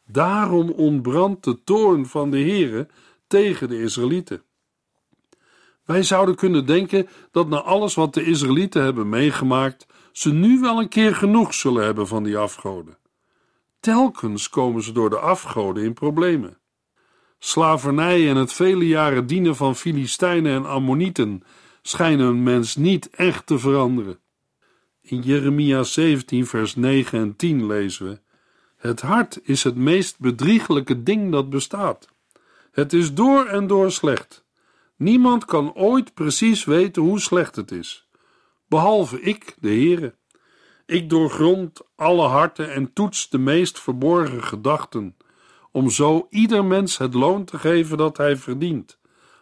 Daarom 0.05 0.69
ontbrandt 0.69 1.43
de 1.43 1.63
toorn 1.63 2.05
van 2.05 2.31
de 2.31 2.39
Here 2.39 2.87
tegen 3.27 3.69
de 3.69 3.81
Israëlieten. 3.81 4.41
Wij 5.85 6.03
zouden 6.03 6.35
kunnen 6.35 6.65
denken 6.65 7.07
dat 7.31 7.49
na 7.49 7.61
alles 7.61 7.93
wat 7.93 8.13
de 8.13 8.23
Israëlieten 8.23 8.83
hebben 8.83 9.09
meegemaakt, 9.09 9.85
ze 10.11 10.33
nu 10.33 10.59
wel 10.59 10.79
een 10.79 10.89
keer 10.89 11.15
genoeg 11.15 11.53
zullen 11.53 11.83
hebben 11.83 12.07
van 12.07 12.23
die 12.23 12.37
afgoden. 12.37 12.97
Telkens 13.79 14.49
komen 14.49 14.83
ze 14.83 14.91
door 14.91 15.09
de 15.09 15.19
afgoden 15.19 15.83
in 15.83 15.93
problemen. 15.93 16.57
Slavernij 17.39 18.29
en 18.29 18.35
het 18.35 18.53
vele 18.53 18.87
jaren 18.87 19.27
dienen 19.27 19.55
van 19.55 19.75
Filistijnen 19.75 20.55
en 20.55 20.65
Ammonieten 20.65 21.43
schijnen 21.81 22.27
een 22.27 22.43
mens 22.43 22.75
niet 22.75 23.09
echt 23.09 23.45
te 23.45 23.59
veranderen. 23.59 24.19
In 25.09 25.21
Jeremia 25.21 25.83
17, 25.83 26.45
vers 26.45 26.75
9 26.75 27.19
en 27.19 27.35
10 27.35 27.65
lezen 27.67 28.09
we: 28.09 28.19
Het 28.75 29.01
hart 29.01 29.39
is 29.43 29.63
het 29.63 29.75
meest 29.75 30.19
bedriegelijke 30.19 31.03
ding 31.03 31.31
dat 31.31 31.49
bestaat. 31.49 32.07
Het 32.71 32.93
is 32.93 33.13
door 33.13 33.45
en 33.45 33.67
door 33.67 33.91
slecht. 33.91 34.45
Niemand 34.95 35.45
kan 35.45 35.73
ooit 35.73 36.13
precies 36.13 36.65
weten 36.65 37.01
hoe 37.01 37.19
slecht 37.19 37.55
het 37.55 37.71
is, 37.71 38.07
behalve 38.67 39.21
ik, 39.21 39.55
de 39.59 39.67
Heere. 39.67 40.15
Ik 40.85 41.09
doorgrond 41.09 41.81
alle 41.95 42.27
harten 42.27 42.73
en 42.73 42.93
toets 42.93 43.29
de 43.29 43.37
meest 43.37 43.79
verborgen 43.79 44.43
gedachten, 44.43 45.17
om 45.71 45.89
zo 45.89 46.27
ieder 46.29 46.65
mens 46.65 46.97
het 46.97 47.13
loon 47.13 47.43
te 47.45 47.59
geven 47.59 47.97
dat 47.97 48.17
hij 48.17 48.37
verdient, 48.37 48.99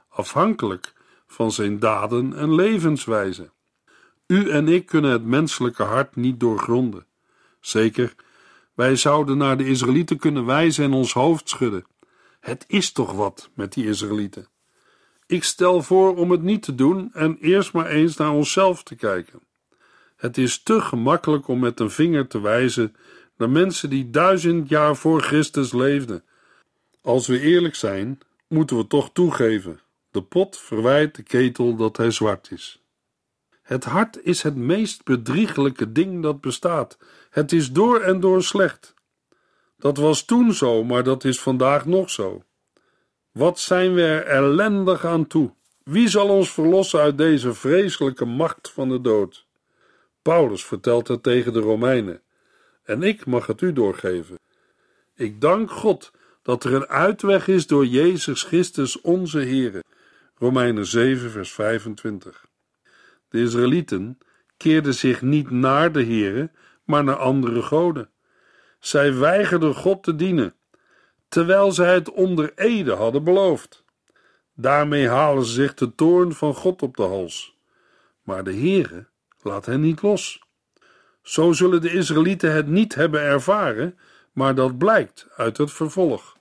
afhankelijk 0.09 0.93
van 1.27 1.51
zijn 1.51 1.79
daden 1.79 2.33
en 2.33 2.55
levenswijze. 2.55 3.53
U 4.27 4.49
en 4.49 4.67
ik 4.67 4.85
kunnen 4.85 5.11
het 5.11 5.25
menselijke 5.25 5.83
hart 5.83 6.15
niet 6.15 6.39
doorgronden. 6.39 7.05
Zeker, 7.59 8.15
wij 8.73 8.95
zouden 8.95 9.37
naar 9.37 9.57
de 9.57 9.67
Israëlieten 9.67 10.17
kunnen 10.17 10.45
wijzen 10.45 10.83
en 10.83 10.93
ons 10.93 11.13
hoofd 11.13 11.49
schudden. 11.49 11.85
Het 12.39 12.65
is 12.67 12.91
toch 12.91 13.11
wat 13.11 13.49
met 13.53 13.73
die 13.73 13.87
Israëlieten. 13.87 14.47
Ik 15.27 15.43
stel 15.43 15.81
voor 15.81 16.15
om 16.15 16.31
het 16.31 16.41
niet 16.41 16.61
te 16.61 16.75
doen 16.75 17.13
en 17.13 17.37
eerst 17.41 17.73
maar 17.73 17.85
eens 17.85 18.15
naar 18.15 18.31
onszelf 18.31 18.83
te 18.83 18.95
kijken. 18.95 19.39
Het 20.15 20.37
is 20.37 20.63
te 20.63 20.81
gemakkelijk 20.81 21.47
om 21.47 21.59
met 21.59 21.79
een 21.79 21.91
vinger 21.91 22.27
te 22.27 22.41
wijzen 22.41 22.95
naar 23.37 23.49
mensen 23.49 23.89
die 23.89 24.09
duizend 24.09 24.69
jaar 24.69 24.95
voor 24.95 25.21
Christus 25.21 25.73
leefden. 25.73 26.23
Als 27.01 27.27
we 27.27 27.39
eerlijk 27.39 27.75
zijn, 27.75 28.19
moeten 28.47 28.77
we 28.77 28.87
toch 28.87 29.09
toegeven: 29.13 29.79
de 30.11 30.21
pot 30.21 30.57
verwijt 30.57 31.15
de 31.15 31.23
ketel 31.23 31.75
dat 31.75 31.97
hij 31.97 32.11
zwart 32.11 32.51
is. 32.51 32.84
Het 33.65 33.83
hart 33.83 34.23
is 34.23 34.41
het 34.41 34.55
meest 34.55 35.03
bedriegelijke 35.03 35.91
ding 35.91 36.23
dat 36.23 36.41
bestaat. 36.41 36.97
Het 37.29 37.51
is 37.51 37.71
door 37.71 38.01
en 38.01 38.19
door 38.19 38.43
slecht. 38.43 38.93
Dat 39.77 39.97
was 39.97 40.25
toen 40.25 40.53
zo, 40.53 40.83
maar 40.83 41.03
dat 41.03 41.23
is 41.23 41.39
vandaag 41.39 41.85
nog 41.85 42.09
zo. 42.09 42.43
Wat 43.31 43.59
zijn 43.59 43.93
we 43.93 44.01
er 44.01 44.25
ellendig 44.25 45.05
aan 45.05 45.27
toe? 45.27 45.53
Wie 45.83 46.07
zal 46.07 46.29
ons 46.29 46.51
verlossen 46.51 46.99
uit 46.99 47.17
deze 47.17 47.53
vreselijke 47.53 48.25
macht 48.25 48.71
van 48.71 48.89
de 48.89 49.01
dood? 49.01 49.45
Paulus 50.21 50.65
vertelt 50.65 51.07
het 51.07 51.23
tegen 51.23 51.53
de 51.53 51.59
Romeinen, 51.59 52.21
en 52.83 53.03
ik 53.03 53.25
mag 53.25 53.47
het 53.47 53.61
u 53.61 53.73
doorgeven. 53.73 54.39
Ik 55.15 55.41
dank 55.41 55.71
God 55.71 56.11
dat 56.41 56.63
er 56.63 56.73
een 56.73 56.87
uitweg 56.87 57.47
is 57.47 57.67
door 57.67 57.85
Jezus 57.85 58.43
Christus 58.43 59.01
onze 59.01 59.39
Heer. 59.39 59.83
Romeinen 60.35 60.85
7, 60.85 61.31
vers 61.31 61.51
25. 61.51 62.45
De 63.35 63.41
Israëlieten 63.41 64.17
keerden 64.57 64.93
zich 64.93 65.21
niet 65.21 65.49
naar 65.49 65.91
de 65.91 66.03
Heere, 66.03 66.51
maar 66.83 67.03
naar 67.03 67.15
andere 67.15 67.61
goden. 67.61 68.09
Zij 68.79 69.17
weigerden 69.17 69.75
God 69.75 70.03
te 70.03 70.15
dienen 70.15 70.55
terwijl 71.27 71.71
zij 71.71 71.93
het 71.93 72.11
onder 72.11 72.51
ede 72.55 72.91
hadden 72.91 73.23
beloofd. 73.23 73.83
Daarmee 74.53 75.07
halen 75.07 75.45
ze 75.45 75.51
zich 75.51 75.73
de 75.73 75.95
toorn 75.95 76.33
van 76.33 76.53
God 76.53 76.81
op 76.81 76.97
de 76.97 77.03
hals. 77.03 77.57
Maar 78.23 78.43
de 78.43 78.53
Heere 78.53 79.07
laat 79.41 79.65
hen 79.65 79.81
niet 79.81 80.01
los. 80.01 80.43
Zo 81.21 81.51
zullen 81.53 81.81
de 81.81 81.91
Israëlieten 81.91 82.53
het 82.53 82.67
niet 82.67 82.95
hebben 82.95 83.21
ervaren, 83.21 83.97
maar 84.31 84.55
dat 84.55 84.77
blijkt 84.77 85.27
uit 85.35 85.57
het 85.57 85.71
vervolg. 85.71 86.37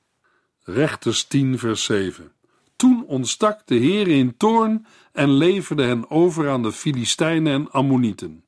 Rechters 0.64 1.24
10 1.24 1.58
vers 1.58 1.84
7 1.84 2.32
Toen 2.76 3.04
ontstak 3.06 3.66
de 3.66 3.76
Heere 3.78 4.10
in 4.10 4.36
toorn 4.36 4.86
en 5.14 5.30
leverde 5.30 5.82
hen 5.82 6.10
over 6.10 6.50
aan 6.50 6.62
de 6.62 6.72
Filistijnen 6.72 7.52
en 7.52 7.70
Ammonieten. 7.70 8.44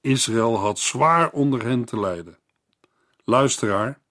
Israël 0.00 0.58
had 0.58 0.78
zwaar 0.78 1.30
onder 1.30 1.64
hen 1.64 1.84
te 1.84 2.00
lijden. 2.00 2.38
Luisteraar, 3.24 4.02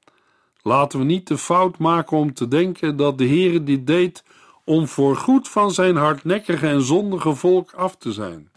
Laten 0.61 0.99
we 0.99 1.05
niet 1.05 1.27
de 1.27 1.37
fout 1.37 1.77
maken 1.77 2.17
om 2.17 2.33
te 2.33 2.47
denken 2.47 2.95
dat 2.97 3.17
de 3.17 3.27
Heere 3.27 3.63
dit 3.63 3.87
deed 3.87 4.23
om 4.63 4.87
voorgoed 4.87 5.47
van 5.47 5.71
zijn 5.71 5.95
hardnekkige 5.95 6.67
en 6.67 6.81
zondige 6.81 7.35
volk 7.35 7.73
af 7.73 7.95
te 7.95 8.11
zijn. 8.11 8.51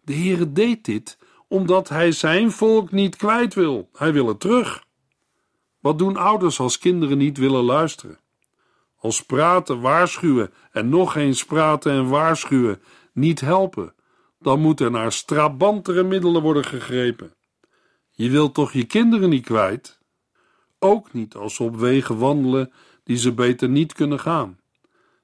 De 0.00 0.14
Heere 0.14 0.52
deed 0.52 0.84
dit 0.84 1.18
omdat 1.48 1.88
hij 1.88 2.12
zijn 2.12 2.50
volk 2.50 2.90
niet 2.90 3.16
kwijt 3.16 3.54
wil. 3.54 3.88
Hij 3.92 4.12
wil 4.12 4.26
het 4.26 4.40
terug. 4.40 4.84
Wat 5.80 5.98
doen 5.98 6.16
ouders 6.16 6.60
als 6.60 6.78
kinderen 6.78 7.18
niet 7.18 7.38
willen 7.38 7.64
luisteren? 7.64 8.18
Als 9.02 9.22
praten, 9.24 9.80
waarschuwen 9.80 10.52
en 10.70 10.88
nog 10.88 11.16
eens 11.16 11.44
praten 11.44 11.92
en 11.92 12.08
waarschuwen 12.08 12.82
niet 13.12 13.40
helpen, 13.40 13.94
dan 14.38 14.60
moet 14.60 14.80
er 14.80 14.90
naar 14.90 15.12
strabantere 15.12 16.02
middelen 16.02 16.42
worden 16.42 16.64
gegrepen. 16.64 17.34
Je 18.10 18.30
wilt 18.30 18.54
toch 18.54 18.72
je 18.72 18.84
kinderen 18.84 19.28
niet 19.30 19.44
kwijt? 19.44 20.00
ook 20.82 21.12
niet 21.12 21.34
als 21.34 21.54
ze 21.54 21.62
op 21.62 21.76
wegen 21.76 22.18
wandelen 22.18 22.72
die 23.04 23.16
ze 23.16 23.32
beter 23.32 23.68
niet 23.68 23.92
kunnen 23.92 24.20
gaan. 24.20 24.60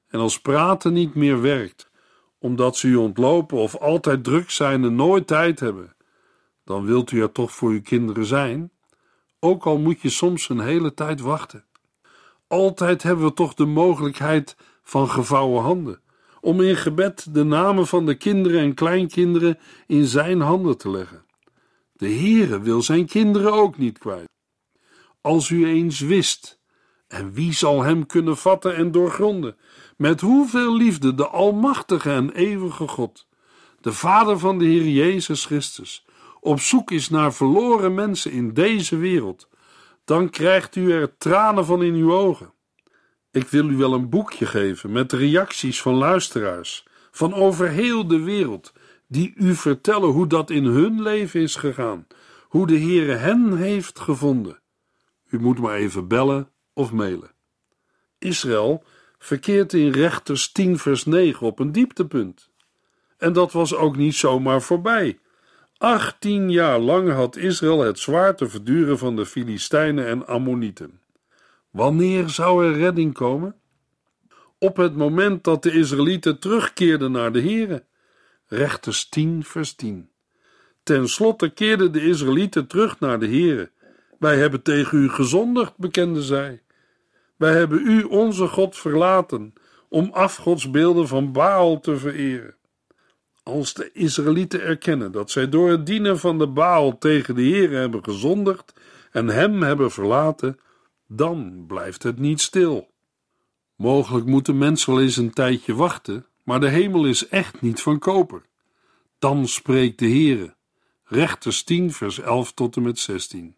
En 0.08 0.20
als 0.20 0.40
praten 0.40 0.92
niet 0.92 1.14
meer 1.14 1.40
werkt, 1.40 1.90
omdat 2.38 2.76
ze 2.76 2.88
u 2.88 2.96
ontlopen 2.96 3.58
of 3.58 3.76
altijd 3.76 4.24
druk 4.24 4.50
zijn 4.50 4.84
en 4.84 4.94
nooit 4.94 5.26
tijd 5.26 5.60
hebben, 5.60 5.96
dan 6.64 6.84
wilt 6.84 7.10
u 7.10 7.22
er 7.22 7.32
toch 7.32 7.52
voor 7.52 7.70
uw 7.70 7.82
kinderen 7.82 8.24
zijn, 8.24 8.70
ook 9.40 9.64
al 9.64 9.78
moet 9.78 10.00
je 10.00 10.08
soms 10.10 10.48
een 10.48 10.60
hele 10.60 10.94
tijd 10.94 11.20
wachten. 11.20 11.64
Altijd 12.48 13.02
hebben 13.02 13.24
we 13.24 13.32
toch 13.32 13.54
de 13.54 13.66
mogelijkheid 13.66 14.56
van 14.82 15.10
gevouwen 15.10 15.62
handen, 15.62 16.00
om 16.40 16.60
in 16.60 16.76
gebed 16.76 17.34
de 17.34 17.44
namen 17.44 17.86
van 17.86 18.06
de 18.06 18.14
kinderen 18.14 18.60
en 18.60 18.74
kleinkinderen 18.74 19.58
in 19.86 20.04
zijn 20.04 20.40
handen 20.40 20.78
te 20.78 20.90
leggen. 20.90 21.24
De 21.92 22.08
Heere 22.08 22.60
wil 22.60 22.82
zijn 22.82 23.06
kinderen 23.06 23.52
ook 23.52 23.78
niet 23.78 23.98
kwijt. 23.98 24.28
Als 25.20 25.50
u 25.50 25.66
eens 25.66 26.00
wist, 26.00 26.60
en 27.08 27.32
wie 27.32 27.52
zal 27.52 27.82
hem 27.82 28.06
kunnen 28.06 28.36
vatten 28.36 28.76
en 28.76 28.90
doorgronden, 28.90 29.56
met 29.96 30.20
hoeveel 30.20 30.76
liefde 30.76 31.14
de 31.14 31.28
Almachtige 31.28 32.10
en 32.10 32.32
eeuwige 32.32 32.88
God, 32.88 33.26
de 33.80 33.92
Vader 33.92 34.38
van 34.38 34.58
de 34.58 34.64
Heer 34.64 34.88
Jezus 34.88 35.44
Christus, 35.44 36.06
op 36.40 36.60
zoek 36.60 36.90
is 36.90 37.08
naar 37.08 37.34
verloren 37.34 37.94
mensen 37.94 38.30
in 38.32 38.54
deze 38.54 38.96
wereld, 38.96 39.48
dan 40.08 40.30
krijgt 40.30 40.76
u 40.76 40.92
er 40.92 41.16
tranen 41.18 41.64
van 41.64 41.82
in 41.82 41.94
uw 41.94 42.12
ogen. 42.12 42.52
Ik 43.30 43.48
wil 43.48 43.68
u 43.68 43.76
wel 43.76 43.92
een 43.92 44.08
boekje 44.08 44.46
geven 44.46 44.92
met 44.92 45.12
reacties 45.12 45.82
van 45.82 45.94
luisteraars 45.94 46.86
van 47.10 47.34
over 47.34 47.68
heel 47.68 48.06
de 48.06 48.20
wereld, 48.20 48.72
die 49.06 49.32
u 49.36 49.54
vertellen 49.54 50.08
hoe 50.08 50.26
dat 50.26 50.50
in 50.50 50.64
hun 50.64 51.02
leven 51.02 51.40
is 51.40 51.56
gegaan, 51.56 52.06
hoe 52.42 52.66
de 52.66 52.78
Heere 52.78 53.12
hen 53.12 53.56
heeft 53.56 54.00
gevonden. 54.00 54.60
U 55.30 55.40
moet 55.40 55.58
maar 55.58 55.76
even 55.76 56.08
bellen 56.08 56.50
of 56.72 56.92
mailen. 56.92 57.32
Israël 58.18 58.84
verkeert 59.18 59.72
in 59.72 59.90
Rechters 59.90 60.52
10 60.52 60.78
vers 60.78 61.04
9 61.04 61.46
op 61.46 61.58
een 61.58 61.72
dieptepunt. 61.72 62.50
En 63.18 63.32
dat 63.32 63.52
was 63.52 63.74
ook 63.74 63.96
niet 63.96 64.14
zomaar 64.14 64.62
voorbij. 64.62 65.18
Achttien 65.78 66.50
jaar 66.50 66.78
lang 66.78 67.12
had 67.12 67.36
Israël 67.36 67.80
het 67.80 67.98
zwaar 67.98 68.36
te 68.36 68.48
verduren 68.48 68.98
van 68.98 69.16
de 69.16 69.26
Filistijnen 69.26 70.06
en 70.06 70.26
Ammonieten. 70.26 71.00
Wanneer 71.70 72.28
zou 72.28 72.66
er 72.66 72.76
redding 72.76 73.14
komen? 73.14 73.56
Op 74.58 74.76
het 74.76 74.96
moment 74.96 75.44
dat 75.44 75.62
de 75.62 75.72
Israëlieten 75.72 76.38
terugkeerden 76.38 77.12
naar 77.12 77.32
de 77.32 77.42
Here. 77.42 77.84
Rechters 78.46 79.08
10 79.08 79.44
vers 79.44 79.74
10. 79.74 80.10
Ten 80.82 81.08
slotte 81.08 81.48
keerden 81.48 81.92
de 81.92 82.02
Israëlieten 82.02 82.66
terug 82.66 83.00
naar 83.00 83.18
de 83.18 83.28
Here. 83.28 83.70
Wij 84.18 84.36
hebben 84.38 84.62
tegen 84.62 84.98
u 84.98 85.08
gezondigd, 85.08 85.76
bekenden 85.76 86.22
zij. 86.22 86.62
Wij 87.36 87.52
hebben 87.52 87.86
u, 87.86 88.02
onze 88.02 88.46
God, 88.46 88.76
verlaten 88.76 89.52
om 89.88 90.10
afgodsbeelden 90.12 91.08
van 91.08 91.32
Baal 91.32 91.80
te 91.80 91.96
vereren. 91.96 92.57
Als 93.48 93.74
de 93.74 93.90
Israëlieten 93.92 94.62
erkennen 94.62 95.12
dat 95.12 95.30
zij 95.30 95.48
door 95.48 95.70
het 95.70 95.86
dienen 95.86 96.18
van 96.18 96.38
de 96.38 96.46
Baal 96.46 96.98
tegen 96.98 97.34
de 97.34 97.42
Heer 97.42 97.70
hebben 97.70 98.04
gezondigd 98.04 98.72
en 99.10 99.28
hem 99.28 99.62
hebben 99.62 99.90
verlaten, 99.90 100.58
dan 101.06 101.64
blijft 101.66 102.02
het 102.02 102.18
niet 102.18 102.40
stil. 102.40 102.90
Mogelijk 103.76 104.26
moeten 104.26 104.58
mensen 104.58 104.92
wel 104.92 105.02
eens 105.02 105.16
een 105.16 105.32
tijdje 105.32 105.74
wachten, 105.74 106.26
maar 106.44 106.60
de 106.60 106.68
hemel 106.68 107.06
is 107.06 107.28
echt 107.28 107.60
niet 107.60 107.82
van 107.82 107.98
koper. 107.98 108.42
Dan 109.18 109.46
spreekt 109.46 109.98
de 109.98 110.08
Heere. 110.08 110.54
Rechters 111.04 111.62
10, 111.62 111.92
vers 111.92 112.20
11 112.20 112.52
tot 112.52 112.76
en 112.76 112.82
met 112.82 112.98
16. 112.98 113.54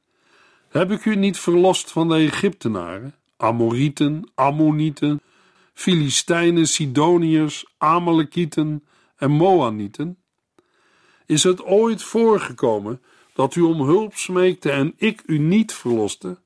Heb 0.69 0.91
ik 0.91 1.05
u 1.05 1.17
niet 1.17 1.39
verlost 1.39 1.91
van 1.91 2.09
de 2.09 2.15
Egyptenaren, 2.15 3.15
Amorieten, 3.37 4.31
Ammonieten, 4.35 5.21
Filistijnen, 5.75 6.67
Sidoniërs, 6.67 7.65
Amalekieten 7.79 8.85
en 9.21 9.31
Moanieten? 9.31 10.19
Is 11.27 11.43
het 11.43 11.63
ooit 11.63 12.03
voorgekomen 12.03 13.03
dat 13.35 13.55
u 13.55 13.61
om 13.61 13.81
hulp 13.81 14.15
smeekte 14.15 14.71
en 14.71 14.93
ik 14.97 15.23
u 15.27 15.39
niet 15.39 15.73
verloste? 15.73 16.39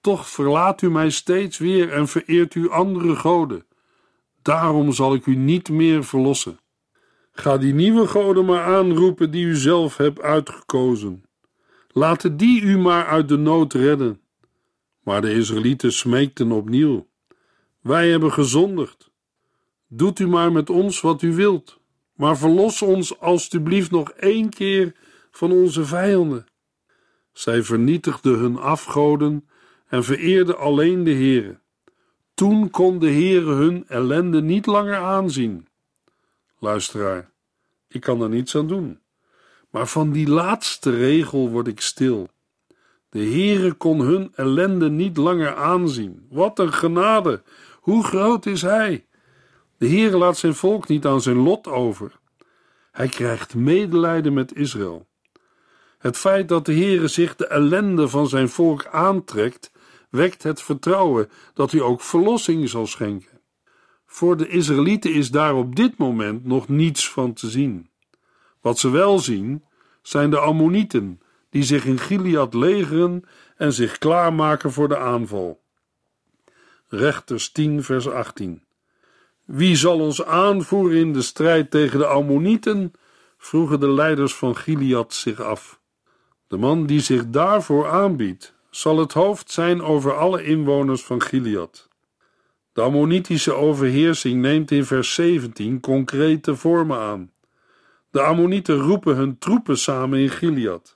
Toch 0.00 0.28
verlaat 0.28 0.82
u 0.82 0.90
mij 0.90 1.10
steeds 1.10 1.58
weer 1.58 1.92
en 1.92 2.08
vereert 2.08 2.54
u 2.54 2.70
andere 2.70 3.16
goden. 3.16 3.66
Daarom 4.42 4.92
zal 4.92 5.14
ik 5.14 5.26
u 5.26 5.36
niet 5.36 5.68
meer 5.68 6.04
verlossen. 6.04 6.58
Ga 7.32 7.56
die 7.56 7.74
nieuwe 7.74 8.06
goden 8.06 8.44
maar 8.44 8.64
aanroepen 8.64 9.30
die 9.30 9.44
u 9.44 9.56
zelf 9.56 9.96
hebt 9.96 10.20
uitgekozen. 10.20 11.24
Laten 11.88 12.36
die 12.36 12.62
u 12.62 12.78
maar 12.78 13.06
uit 13.06 13.28
de 13.28 13.36
nood 13.36 13.72
redden. 13.72 14.20
Maar 15.02 15.20
de 15.20 15.34
Israëlieten 15.34 15.92
smeekten 15.92 16.52
opnieuw: 16.52 17.06
Wij 17.80 18.10
hebben 18.10 18.32
gezondigd. 18.32 19.10
Doet 19.88 20.18
u 20.18 20.28
maar 20.28 20.52
met 20.52 20.70
ons 20.70 21.00
wat 21.00 21.22
u 21.22 21.34
wilt, 21.34 21.77
maar 22.18 22.38
verlos 22.38 22.82
ons 22.82 23.20
alstublieft 23.20 23.90
nog 23.90 24.10
één 24.10 24.48
keer 24.50 24.94
van 25.30 25.52
onze 25.52 25.84
vijanden. 25.84 26.46
Zij 27.32 27.62
vernietigden 27.62 28.38
hun 28.38 28.56
afgoden 28.56 29.48
en 29.88 30.04
vereerden 30.04 30.58
alleen 30.58 31.04
de 31.04 31.12
Heere. 31.12 31.58
Toen 32.34 32.70
kon 32.70 32.98
de 32.98 33.10
Heere 33.10 33.52
hun 33.52 33.84
ellende 33.88 34.42
niet 34.42 34.66
langer 34.66 34.96
aanzien. 34.96 35.68
Luisteraar, 36.58 37.30
ik 37.88 38.00
kan 38.00 38.22
er 38.22 38.28
niets 38.28 38.56
aan 38.56 38.66
doen. 38.68 39.00
Maar 39.70 39.86
van 39.86 40.12
die 40.12 40.28
laatste 40.28 40.90
regel 40.90 41.48
word 41.50 41.66
ik 41.66 41.80
stil. 41.80 42.28
De 43.08 43.24
Heere 43.24 43.72
kon 43.72 44.00
hun 44.00 44.32
ellende 44.34 44.90
niet 44.90 45.16
langer 45.16 45.54
aanzien. 45.54 46.26
Wat 46.30 46.58
een 46.58 46.72
genade! 46.72 47.42
Hoe 47.80 48.04
groot 48.04 48.46
is 48.46 48.62
Hij? 48.62 49.06
De 49.78 49.88
Heere 49.88 50.16
laat 50.16 50.36
zijn 50.36 50.54
volk 50.54 50.88
niet 50.88 51.06
aan 51.06 51.20
zijn 51.20 51.36
lot 51.36 51.66
over. 51.66 52.18
Hij 52.90 53.08
krijgt 53.08 53.54
medelijden 53.54 54.32
met 54.32 54.54
Israël. 54.54 55.06
Het 55.98 56.16
feit 56.16 56.48
dat 56.48 56.66
de 56.66 56.74
Heere 56.74 57.08
zich 57.08 57.36
de 57.36 57.46
ellende 57.46 58.08
van 58.08 58.28
zijn 58.28 58.48
volk 58.48 58.86
aantrekt, 58.86 59.72
wekt 60.10 60.42
het 60.42 60.62
vertrouwen 60.62 61.30
dat 61.54 61.70
hij 61.70 61.80
ook 61.80 62.00
verlossing 62.00 62.68
zal 62.68 62.86
schenken. 62.86 63.40
Voor 64.06 64.36
de 64.36 64.48
Israëlieten 64.48 65.12
is 65.12 65.30
daar 65.30 65.54
op 65.54 65.76
dit 65.76 65.98
moment 65.98 66.44
nog 66.44 66.68
niets 66.68 67.10
van 67.10 67.32
te 67.32 67.50
zien. 67.50 67.90
Wat 68.60 68.78
ze 68.78 68.90
wel 68.90 69.18
zien, 69.18 69.64
zijn 70.02 70.30
de 70.30 70.38
Ammonieten, 70.38 71.20
die 71.50 71.62
zich 71.62 71.84
in 71.84 71.98
Gilead 71.98 72.54
legeren 72.54 73.24
en 73.56 73.72
zich 73.72 73.98
klaarmaken 73.98 74.72
voor 74.72 74.88
de 74.88 74.98
aanval. 74.98 75.60
Rechters 76.88 77.52
10, 77.52 77.82
vers 77.82 78.08
18. 78.08 78.66
Wie 79.48 79.76
zal 79.76 80.00
ons 80.00 80.24
aanvoeren 80.24 80.98
in 80.98 81.12
de 81.12 81.22
strijd 81.22 81.70
tegen 81.70 81.98
de 81.98 82.06
Ammonieten? 82.06 82.92
vroegen 83.38 83.80
de 83.80 83.90
leiders 83.90 84.34
van 84.34 84.56
Gilead 84.56 85.14
zich 85.14 85.40
af. 85.40 85.80
De 86.46 86.56
man 86.56 86.86
die 86.86 87.00
zich 87.00 87.26
daarvoor 87.26 87.88
aanbiedt, 87.88 88.54
zal 88.70 88.98
het 88.98 89.12
hoofd 89.12 89.50
zijn 89.50 89.82
over 89.82 90.16
alle 90.16 90.42
inwoners 90.44 91.04
van 91.04 91.22
Gilead. 91.22 91.88
De 92.72 92.80
Ammonitische 92.80 93.52
overheersing 93.52 94.40
neemt 94.40 94.70
in 94.70 94.84
vers 94.84 95.14
17 95.14 95.80
concrete 95.80 96.56
vormen 96.56 96.98
aan. 96.98 97.32
De 98.10 98.22
Ammonieten 98.22 98.76
roepen 98.76 99.16
hun 99.16 99.38
troepen 99.38 99.78
samen 99.78 100.18
in 100.18 100.30
Gilead. 100.30 100.94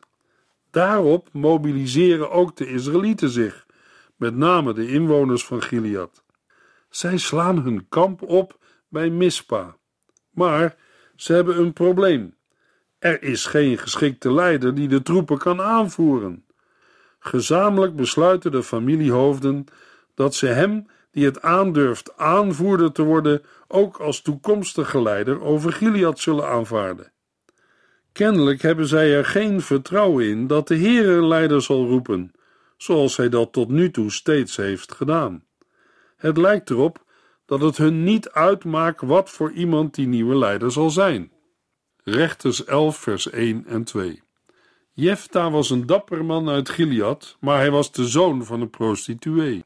Daarop 0.71 1.29
mobiliseren 1.33 2.31
ook 2.31 2.57
de 2.57 2.67
Israëlieten 2.67 3.31
zich, 3.31 3.67
met 4.17 4.37
name 4.37 4.73
de 4.73 4.89
inwoners 4.89 5.45
van 5.45 5.63
Gilead. 5.63 6.22
Zij 6.93 7.17
slaan 7.17 7.59
hun 7.59 7.89
kamp 7.89 8.23
op 8.23 8.59
bij 8.89 9.11
Mispa. 9.11 9.77
Maar 10.31 10.77
ze 11.17 11.33
hebben 11.33 11.59
een 11.59 11.73
probleem. 11.73 12.35
Er 12.99 13.23
is 13.23 13.47
geen 13.47 13.79
geschikte 13.79 14.33
leider 14.33 14.75
die 14.75 14.89
de 14.89 15.03
troepen 15.03 15.39
kan 15.39 15.61
aanvoeren. 15.61 16.45
Gezamenlijk 17.19 17.97
besluiten 17.97 18.51
de 18.51 18.63
familiehoofden 18.63 19.65
dat 20.15 20.35
ze 20.35 20.47
hem, 20.47 20.87
die 21.11 21.25
het 21.25 21.43
aandurft 21.43 22.17
aanvoerder 22.17 22.93
te 22.93 23.03
worden, 23.03 23.43
ook 23.69 23.97
als 23.97 24.23
toekomstige 24.23 25.03
leider 25.03 25.41
over 25.41 25.73
Gilead 25.73 26.19
zullen 26.19 26.49
aanvaarden. 26.49 27.13
Kennelijk 28.13 28.63
hebben 28.63 28.87
zij 28.87 29.15
er 29.15 29.25
geen 29.25 29.61
vertrouwen 29.61 30.27
in 30.27 30.47
dat 30.47 30.69
de 30.69 30.75
Heer 30.75 31.09
een 31.09 31.27
leider 31.27 31.63
zal 31.63 31.87
roepen, 31.87 32.33
zoals 32.77 33.17
hij 33.17 33.29
dat 33.29 33.53
tot 33.53 33.69
nu 33.69 33.91
toe 33.91 34.11
steeds 34.11 34.57
heeft 34.57 34.93
gedaan. 34.93 35.45
Het 36.23 36.37
lijkt 36.37 36.71
erop 36.71 37.05
dat 37.47 37.61
het 37.61 37.77
hun 37.77 38.05
niet 38.05 38.31
uitmaakt 38.31 39.01
wat 39.01 39.31
voor 39.31 39.53
iemand 39.53 39.95
die 39.95 40.07
nieuwe 40.07 40.35
leider 40.35 40.73
zal 40.73 40.91
zijn. 40.91 41.33
Rechters 42.05 42.65
11, 42.65 42.97
vers 42.97 43.31
1 43.31 43.67
en 43.67 43.85
2. 43.85 44.23
Jefta 44.93 45.51
was 45.51 45.71
een 45.71 45.87
dapper 45.87 46.25
man 46.25 46.49
uit 46.49 46.69
Gilead, 46.69 47.37
maar 47.41 47.59
hij 47.59 47.71
was 47.71 47.93
de 47.93 48.09
zoon 48.09 48.45
van 48.45 48.61
een 48.61 48.71
prostituee. 48.71 49.65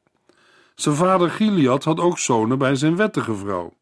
Zijn 0.74 0.94
vader 0.94 1.30
Gilead 1.30 1.84
had 1.84 2.00
ook 2.00 2.18
zonen 2.18 2.58
bij 2.58 2.74
zijn 2.74 2.96
wettige 2.96 3.34
vrouw. 3.34 3.76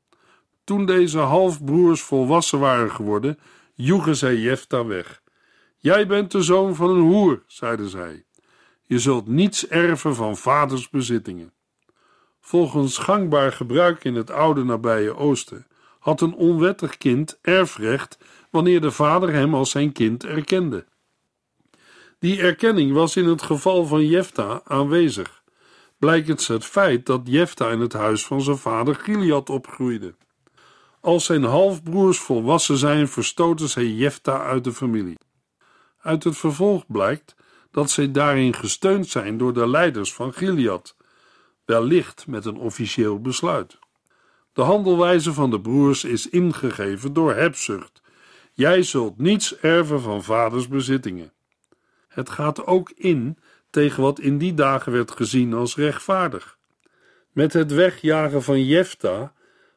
Toen 0.65 0.87
deze 0.87 1.19
halfbroers 1.19 2.03
volwassen 2.03 2.59
waren 2.59 2.91
geworden, 2.91 3.39
joegen 3.75 4.17
zij 4.17 4.37
Jefta 4.37 4.85
weg. 4.87 5.23
Jij 5.79 6.07
bent 6.07 6.31
de 6.31 6.43
zoon 6.43 6.75
van 6.75 6.91
een 6.91 7.03
hoer, 7.03 7.43
zeiden 7.47 7.89
zij. 7.89 8.25
Je 8.83 8.99
zult 8.99 9.27
niets 9.27 9.69
erven 9.69 10.15
van 10.15 10.37
vaders 10.37 10.91
bezittingen. 10.91 11.53
Volgens 12.47 12.99
gangbaar 12.99 13.53
gebruik 13.53 14.05
in 14.05 14.15
het 14.15 14.31
oude 14.31 14.65
nabije 14.65 15.17
Oosten 15.17 15.67
had 15.99 16.21
een 16.21 16.35
onwettig 16.35 16.99
kind 16.99 17.39
erfrecht 17.43 18.19
wanneer 18.51 18.81
de 18.81 18.91
vader 18.91 19.33
hem 19.33 19.55
als 19.55 19.71
zijn 19.71 19.93
kind 19.93 20.25
erkende. 20.25 20.85
Die 22.19 22.41
erkenning 22.41 22.93
was 22.93 23.17
in 23.17 23.27
het 23.27 23.43
geval 23.43 23.87
van 23.87 24.07
Jefta 24.07 24.61
aanwezig, 24.65 25.43
blijkens 25.99 26.49
het 26.49 26.65
feit 26.65 27.07
dat 27.07 27.21
Jefta 27.25 27.71
in 27.71 27.81
het 27.81 27.93
huis 27.93 28.27
van 28.27 28.41
zijn 28.43 28.59
vader 28.59 28.95
Gilead 28.95 29.51
opgroeide. 29.51 30.15
Als 31.01 31.25
zijn 31.25 31.45
halfbroers 31.45 32.19
volwassen 32.19 32.77
zijn, 32.77 33.09
verstoten 33.09 33.69
zij 33.69 33.87
Jefta 33.87 34.43
uit 34.43 34.65
de 34.65 34.73
familie. 34.73 35.19
Uit 36.01 36.25
het 36.25 36.37
vervolg 36.37 36.87
blijkt 36.87 37.35
dat 37.71 37.91
zij 37.91 38.11
daarin 38.11 38.55
gesteund 38.55 39.09
zijn 39.09 39.39
door 39.39 39.53
de 39.53 39.69
leiders 39.69 40.15
van 40.15 40.33
Gilead, 40.33 40.97
wellicht 41.65 42.27
met 42.27 42.45
een 42.45 42.57
officieel 42.57 43.21
besluit. 43.21 43.79
De 44.53 44.63
handelwijze 44.63 45.33
van 45.33 45.51
de 45.51 45.61
broers 45.61 46.05
is 46.05 46.29
ingegeven 46.29 47.13
door 47.13 47.35
hebzucht. 47.35 48.03
Jij 48.53 48.83
zult 48.83 49.19
niets 49.19 49.57
erven 49.57 50.01
van 50.01 50.25
vaders 50.25 50.69
bezittingen. 50.69 51.33
Het 52.09 52.31
gaat 52.31 52.67
ook 52.67 52.91
in 52.91 53.39
tegen 53.71 54.03
wat 54.03 54.21
in 54.21 54.39
die 54.39 54.55
dagen 54.55 54.93
werd 54.93 55.11
gezien 55.11 55.55
als 55.55 55.77
rechtvaardig. 55.77 56.59
Met 57.33 57.53
het 57.53 57.73
wegjagen 57.73 58.43
van 58.43 58.65
Jefta 58.65 59.33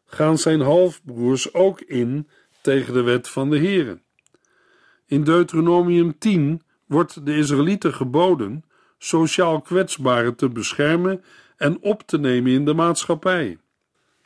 gaan 0.06 0.38
zijn 0.38 0.62
halfbroers 0.62 1.54
ook 1.54 1.82
in 1.82 2.28
tegen 2.62 2.94
de 2.94 3.02
wet 3.02 3.30
van 3.30 3.50
de 3.50 3.58
Heeren. 3.58 4.02
In 5.06 5.24
Deuteronomium 5.24 6.18
10 6.18 6.62
wordt 6.86 7.26
de 7.26 7.36
Israëlieten 7.36 7.94
geboden 7.94 8.64
sociaal 8.98 9.62
kwetsbaren 9.62 10.36
te 10.36 10.50
beschermen 10.50 11.24
en 11.58 11.82
op 11.82 12.04
te 12.06 12.18
nemen 12.18 12.52
in 12.52 12.66
de 12.66 12.74
maatschappij. 12.74 13.58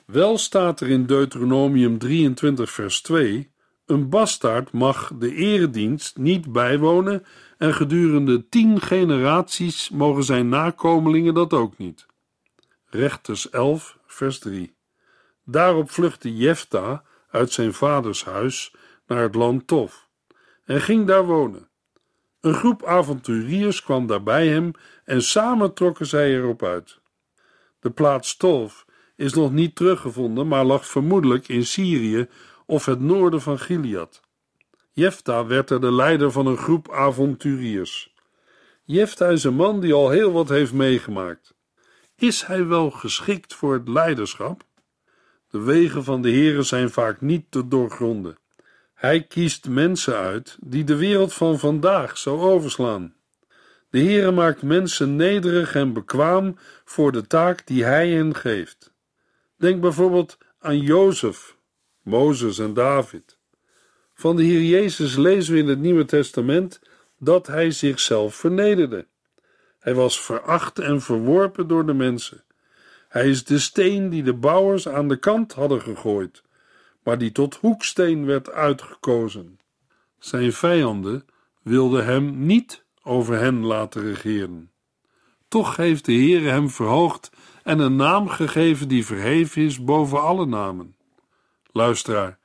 Wel 0.06 0.38
staat 0.38 0.82
er 0.82 0.90
in 0.90 1.06
Deuteronomium 1.06 1.98
23 1.98 2.72
vers 2.72 3.02
2 3.02 3.52
een 3.86 4.10
bastaard 4.10 4.72
mag 4.72 5.12
de 5.20 5.36
eredienst 5.36 6.18
niet 6.18 6.52
bijwonen 6.52 7.26
en 7.58 7.74
gedurende 7.74 8.50
tien 8.50 8.82
generaties 8.82 9.90
mogen 9.90 10.24
zijn 10.24 10.50
nakomelingen 10.50 11.34
dat 11.34 11.54
ook 11.54 11.78
niet. 11.78 12.06
Rechters 12.86 13.50
11 13.50 13.98
vers 14.06 14.40
3 14.40 14.76
Daarop 15.46 15.92
vluchtte 15.92 16.36
Jefta 16.36 17.04
uit 17.30 17.52
zijn 17.52 17.74
vaders 17.74 18.24
huis 18.24 18.74
naar 19.08 19.22
het 19.22 19.36
land 19.36 19.68
Tof 19.68 20.08
en 20.66 20.82
ging 20.82 21.08
daar 21.08 21.26
wonen. 21.26 21.70
Een 22.42 22.54
groep 22.54 22.86
avonturiers 22.86 23.84
kwam 23.84 24.08
daar 24.08 24.24
bij 24.24 24.48
hem 24.48 24.72
en 25.04 25.22
samen 25.22 25.74
trokken 25.74 26.06
zij 26.06 26.36
erop 26.36 26.64
uit. 26.64 27.01
De 27.82 27.90
plaats 27.90 28.38
Tof 28.38 28.86
is 29.16 29.34
nog 29.34 29.52
niet 29.52 29.76
teruggevonden, 29.76 30.48
maar 30.48 30.66
lag 30.66 30.88
vermoedelijk 30.88 31.48
in 31.48 31.66
Syrië 31.66 32.28
of 32.66 32.86
het 32.86 33.00
noorden 33.00 33.42
van 33.42 33.60
Gilead. 33.60 34.22
Jefta 34.92 35.46
werd 35.46 35.70
er 35.70 35.82
de 35.82 35.92
leider 35.92 36.32
van 36.32 36.46
een 36.46 36.58
groep 36.58 36.92
avonturiers. 36.92 38.14
Jefta 38.84 39.28
is 39.28 39.44
een 39.44 39.56
man 39.56 39.80
die 39.80 39.94
al 39.94 40.10
heel 40.10 40.32
wat 40.32 40.50
heeft 40.50 40.74
meegemaakt. 40.74 41.54
Is 42.16 42.44
hij 42.44 42.66
wel 42.66 42.92
geschikt 42.92 43.54
voor 43.54 43.74
het 43.74 43.88
leiderschap? 43.88 44.64
De 45.50 45.60
wegen 45.60 46.04
van 46.04 46.22
de 46.22 46.32
Heere 46.32 46.64
zijn 46.64 46.90
vaak 46.90 47.22
niet 47.22 47.46
te 47.50 47.68
doorgronden. 47.68 48.38
Hij 48.94 49.24
kiest 49.24 49.68
mensen 49.68 50.16
uit 50.16 50.58
die 50.60 50.84
de 50.84 50.96
wereld 50.96 51.34
van 51.34 51.60
vandaag 51.60 52.18
zou 52.18 52.40
overslaan. 52.40 53.14
De 53.92 54.00
Heere 54.00 54.32
maakt 54.32 54.62
mensen 54.62 55.16
nederig 55.16 55.76
en 55.76 55.94
bekwaam 55.94 56.58
voor 56.86 57.12
de 57.12 57.28
taak 57.28 57.68
die 57.68 57.84
hij 57.84 58.10
hen 58.10 58.36
geeft. 58.36 58.94
Denk 59.58 59.82
bijvoorbeeld 59.82 60.38
aan 60.60 60.78
Jozef, 60.78 61.58
Mozes 62.02 62.60
en 62.60 62.74
David. 62.74 63.38
Van 64.14 64.36
de 64.36 64.44
Heer 64.44 64.62
Jezus 64.62 65.16
lezen 65.16 65.54
we 65.54 65.60
in 65.60 65.68
het 65.68 65.80
Nieuwe 65.80 66.06
Testament 66.06 66.82
dat 67.18 67.48
hij 67.48 67.72
zichzelf 67.72 68.36
vernederde. 68.36 69.08
Hij 69.80 69.94
was 69.94 70.22
veracht 70.22 70.80
en 70.80 71.02
verworpen 71.02 71.68
door 71.68 71.86
de 71.86 71.94
mensen. 71.94 72.44
Hij 73.08 73.30
is 73.30 73.44
de 73.44 73.60
steen 73.60 74.10
die 74.10 74.24
de 74.24 74.34
bouwers 74.34 74.88
aan 74.88 75.08
de 75.08 75.18
kant 75.18 75.54
hadden 75.54 75.82
gegooid, 75.82 76.44
maar 77.04 77.18
die 77.18 77.32
tot 77.32 77.56
hoeksteen 77.56 78.26
werd 78.26 78.52
uitgekozen. 78.52 79.60
Zijn 80.20 80.54
vijanden 80.54 81.26
wilden 81.62 82.06
hem 82.06 82.46
niet 82.46 82.81
over 83.04 83.40
hen 83.40 83.66
laten 83.66 84.02
regeren. 84.02 84.72
Toch 85.48 85.76
heeft 85.76 86.06
de 86.06 86.12
Heer 86.12 86.52
hem 86.52 86.70
verhoogd 86.70 87.32
en 87.64 87.80
een 87.80 87.96
naam 87.96 88.28
gegeven 88.28 88.88
die 88.88 89.06
verheven 89.06 89.62
is 89.62 89.84
boven 89.84 90.22
alle 90.22 90.46
namen. 90.46 90.96
Luisteraar, 91.72 92.40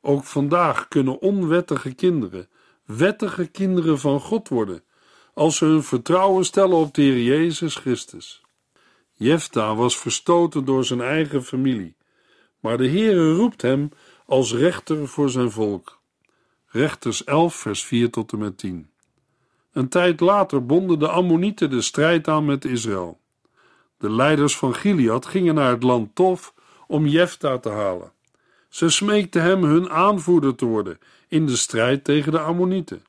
ook 0.00 0.24
vandaag 0.24 0.88
kunnen 0.88 1.20
onwettige 1.20 1.94
kinderen 1.94 2.48
wettige 2.86 3.46
kinderen 3.46 3.98
van 3.98 4.20
God 4.20 4.48
worden, 4.48 4.84
als 5.34 5.56
ze 5.56 5.64
hun 5.64 5.82
vertrouwen 5.82 6.44
stellen 6.44 6.76
op 6.76 6.94
de 6.94 7.02
Heer 7.02 7.22
Jezus 7.22 7.74
Christus. 7.74 8.44
Jefta 9.12 9.74
was 9.74 9.98
verstoten 9.98 10.64
door 10.64 10.84
zijn 10.84 11.00
eigen 11.00 11.44
familie, 11.44 11.96
maar 12.60 12.78
de 12.78 12.88
Heere 12.88 13.34
roept 13.34 13.62
hem 13.62 13.88
als 14.26 14.52
rechter 14.52 15.08
voor 15.08 15.30
zijn 15.30 15.50
volk. 15.50 16.00
Rechters 16.66 17.24
11, 17.24 17.54
vers 17.54 17.84
4 17.84 18.10
tot 18.10 18.32
en 18.32 18.38
met 18.38 18.58
10. 18.58 18.90
Een 19.76 19.88
tijd 19.88 20.20
later 20.20 20.66
bonden 20.66 20.98
de 20.98 21.08
Ammonieten 21.08 21.70
de 21.70 21.80
strijd 21.80 22.28
aan 22.28 22.44
met 22.44 22.64
Israël. 22.64 23.20
De 23.98 24.10
leiders 24.10 24.56
van 24.56 24.74
Gilead 24.74 25.26
gingen 25.26 25.54
naar 25.54 25.70
het 25.70 25.82
land 25.82 26.14
Tof 26.14 26.54
om 26.86 27.06
Jefta 27.06 27.58
te 27.58 27.68
halen. 27.68 28.12
Ze 28.68 28.88
smeekten 28.88 29.42
hem 29.42 29.64
hun 29.64 29.90
aanvoerder 29.90 30.54
te 30.54 30.64
worden 30.64 30.98
in 31.28 31.46
de 31.46 31.56
strijd 31.56 32.04
tegen 32.04 32.32
de 32.32 32.38
Ammonieten. 32.38 33.04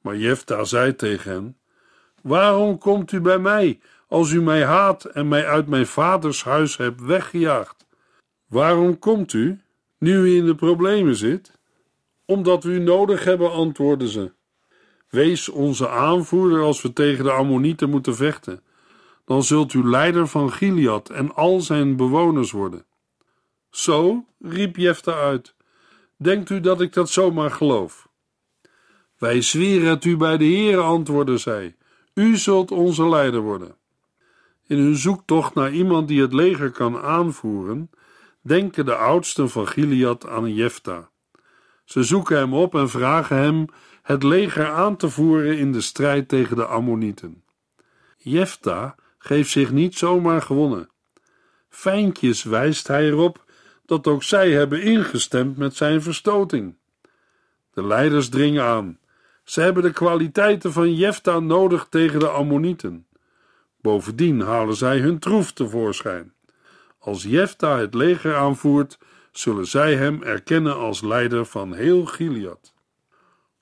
Maar 0.00 0.16
Jefta 0.16 0.64
zei 0.64 0.96
tegen 0.96 1.32
hen: 1.32 1.56
Waarom 2.22 2.78
komt 2.78 3.12
u 3.12 3.20
bij 3.20 3.38
mij 3.38 3.80
als 4.08 4.30
u 4.30 4.42
mij 4.42 4.64
haat 4.64 5.04
en 5.04 5.28
mij 5.28 5.46
uit 5.46 5.66
mijn 5.66 5.86
vaders 5.86 6.44
huis 6.44 6.76
hebt 6.76 7.00
weggejaagd? 7.00 7.86
Waarom 8.46 8.98
komt 8.98 9.32
u, 9.32 9.60
nu 9.98 10.14
u 10.14 10.36
in 10.36 10.46
de 10.46 10.54
problemen 10.54 11.16
zit? 11.16 11.58
Omdat 12.24 12.64
we 12.64 12.70
u 12.70 12.78
nodig 12.78 13.24
hebben, 13.24 13.52
antwoordden 13.52 14.08
ze. 14.08 14.32
Wees 15.14 15.48
onze 15.48 15.88
aanvoerder 15.88 16.62
als 16.62 16.82
we 16.82 16.92
tegen 16.92 17.24
de 17.24 17.30
Ammonieten 17.30 17.90
moeten 17.90 18.16
vechten. 18.16 18.62
Dan 19.24 19.42
zult 19.42 19.72
u 19.72 19.88
leider 19.88 20.28
van 20.28 20.52
Gilead 20.52 21.10
en 21.10 21.34
al 21.34 21.60
zijn 21.60 21.96
bewoners 21.96 22.50
worden. 22.50 22.84
Zo, 23.70 24.24
riep 24.40 24.76
Jefta 24.76 25.12
uit. 25.12 25.54
Denkt 26.16 26.50
u 26.50 26.60
dat 26.60 26.80
ik 26.80 26.92
dat 26.92 27.10
zomaar 27.10 27.50
geloof? 27.50 28.08
Wij 29.18 29.42
zweren 29.42 29.88
het 29.88 30.04
u 30.04 30.16
bij 30.16 30.36
de 30.36 30.44
Heere, 30.44 30.80
antwoordde 30.80 31.38
zij. 31.38 31.76
U 32.14 32.36
zult 32.36 32.70
onze 32.70 33.08
leider 33.08 33.40
worden. 33.40 33.76
In 34.66 34.78
hun 34.78 34.96
zoektocht 34.96 35.54
naar 35.54 35.72
iemand 35.72 36.08
die 36.08 36.20
het 36.20 36.32
leger 36.32 36.70
kan 36.70 36.98
aanvoeren, 36.98 37.90
denken 38.40 38.84
de 38.84 38.96
oudsten 38.96 39.50
van 39.50 39.68
Gilead 39.68 40.28
aan 40.28 40.54
Jefta. 40.54 41.08
Ze 41.84 42.02
zoeken 42.02 42.36
hem 42.36 42.54
op 42.54 42.74
en 42.74 42.88
vragen 42.88 43.36
hem 43.36 43.66
het 44.04 44.22
leger 44.22 44.70
aan 44.70 44.96
te 44.96 45.10
voeren 45.10 45.58
in 45.58 45.72
de 45.72 45.80
strijd 45.80 46.28
tegen 46.28 46.56
de 46.56 46.66
Ammonieten. 46.66 47.44
Jefta 48.16 48.94
geeft 49.18 49.50
zich 49.50 49.72
niet 49.72 49.94
zomaar 49.94 50.42
gewonnen. 50.42 50.88
Fijntjes 51.68 52.42
wijst 52.42 52.88
hij 52.88 53.06
erop 53.06 53.44
dat 53.86 54.06
ook 54.06 54.22
zij 54.22 54.50
hebben 54.50 54.82
ingestemd 54.82 55.56
met 55.56 55.76
zijn 55.76 56.02
verstoting. 56.02 56.76
De 57.72 57.86
leiders 57.86 58.28
dringen 58.28 58.64
aan. 58.64 58.98
Ze 59.44 59.60
hebben 59.60 59.82
de 59.82 59.92
kwaliteiten 59.92 60.72
van 60.72 60.94
Jefta 60.94 61.38
nodig 61.38 61.86
tegen 61.90 62.20
de 62.20 62.28
Ammonieten. 62.28 63.06
Bovendien 63.80 64.40
halen 64.40 64.76
zij 64.76 64.98
hun 64.98 65.18
troef 65.18 65.52
tevoorschijn. 65.52 66.32
Als 66.98 67.22
Jefta 67.22 67.78
het 67.78 67.94
leger 67.94 68.36
aanvoert, 68.36 68.98
zullen 69.32 69.66
zij 69.66 69.96
hem 69.96 70.22
erkennen 70.22 70.76
als 70.76 71.02
leider 71.02 71.46
van 71.46 71.72
heel 71.72 72.04
Gilead. 72.04 72.73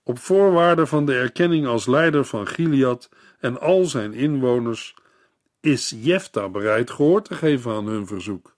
Op 0.02 0.18
voorwaarde 0.18 0.86
van 0.86 1.06
de 1.06 1.14
erkenning 1.14 1.66
als 1.66 1.86
leider 1.86 2.24
van 2.24 2.46
Gilead 2.46 3.08
en 3.40 3.60
al 3.60 3.84
zijn 3.84 4.12
inwoners, 4.12 4.94
is 5.60 5.94
Jefta 5.96 6.48
bereid 6.48 6.90
gehoor 6.90 7.22
te 7.22 7.34
geven 7.34 7.72
aan 7.72 7.86
hun 7.86 8.06
verzoek. 8.06 8.54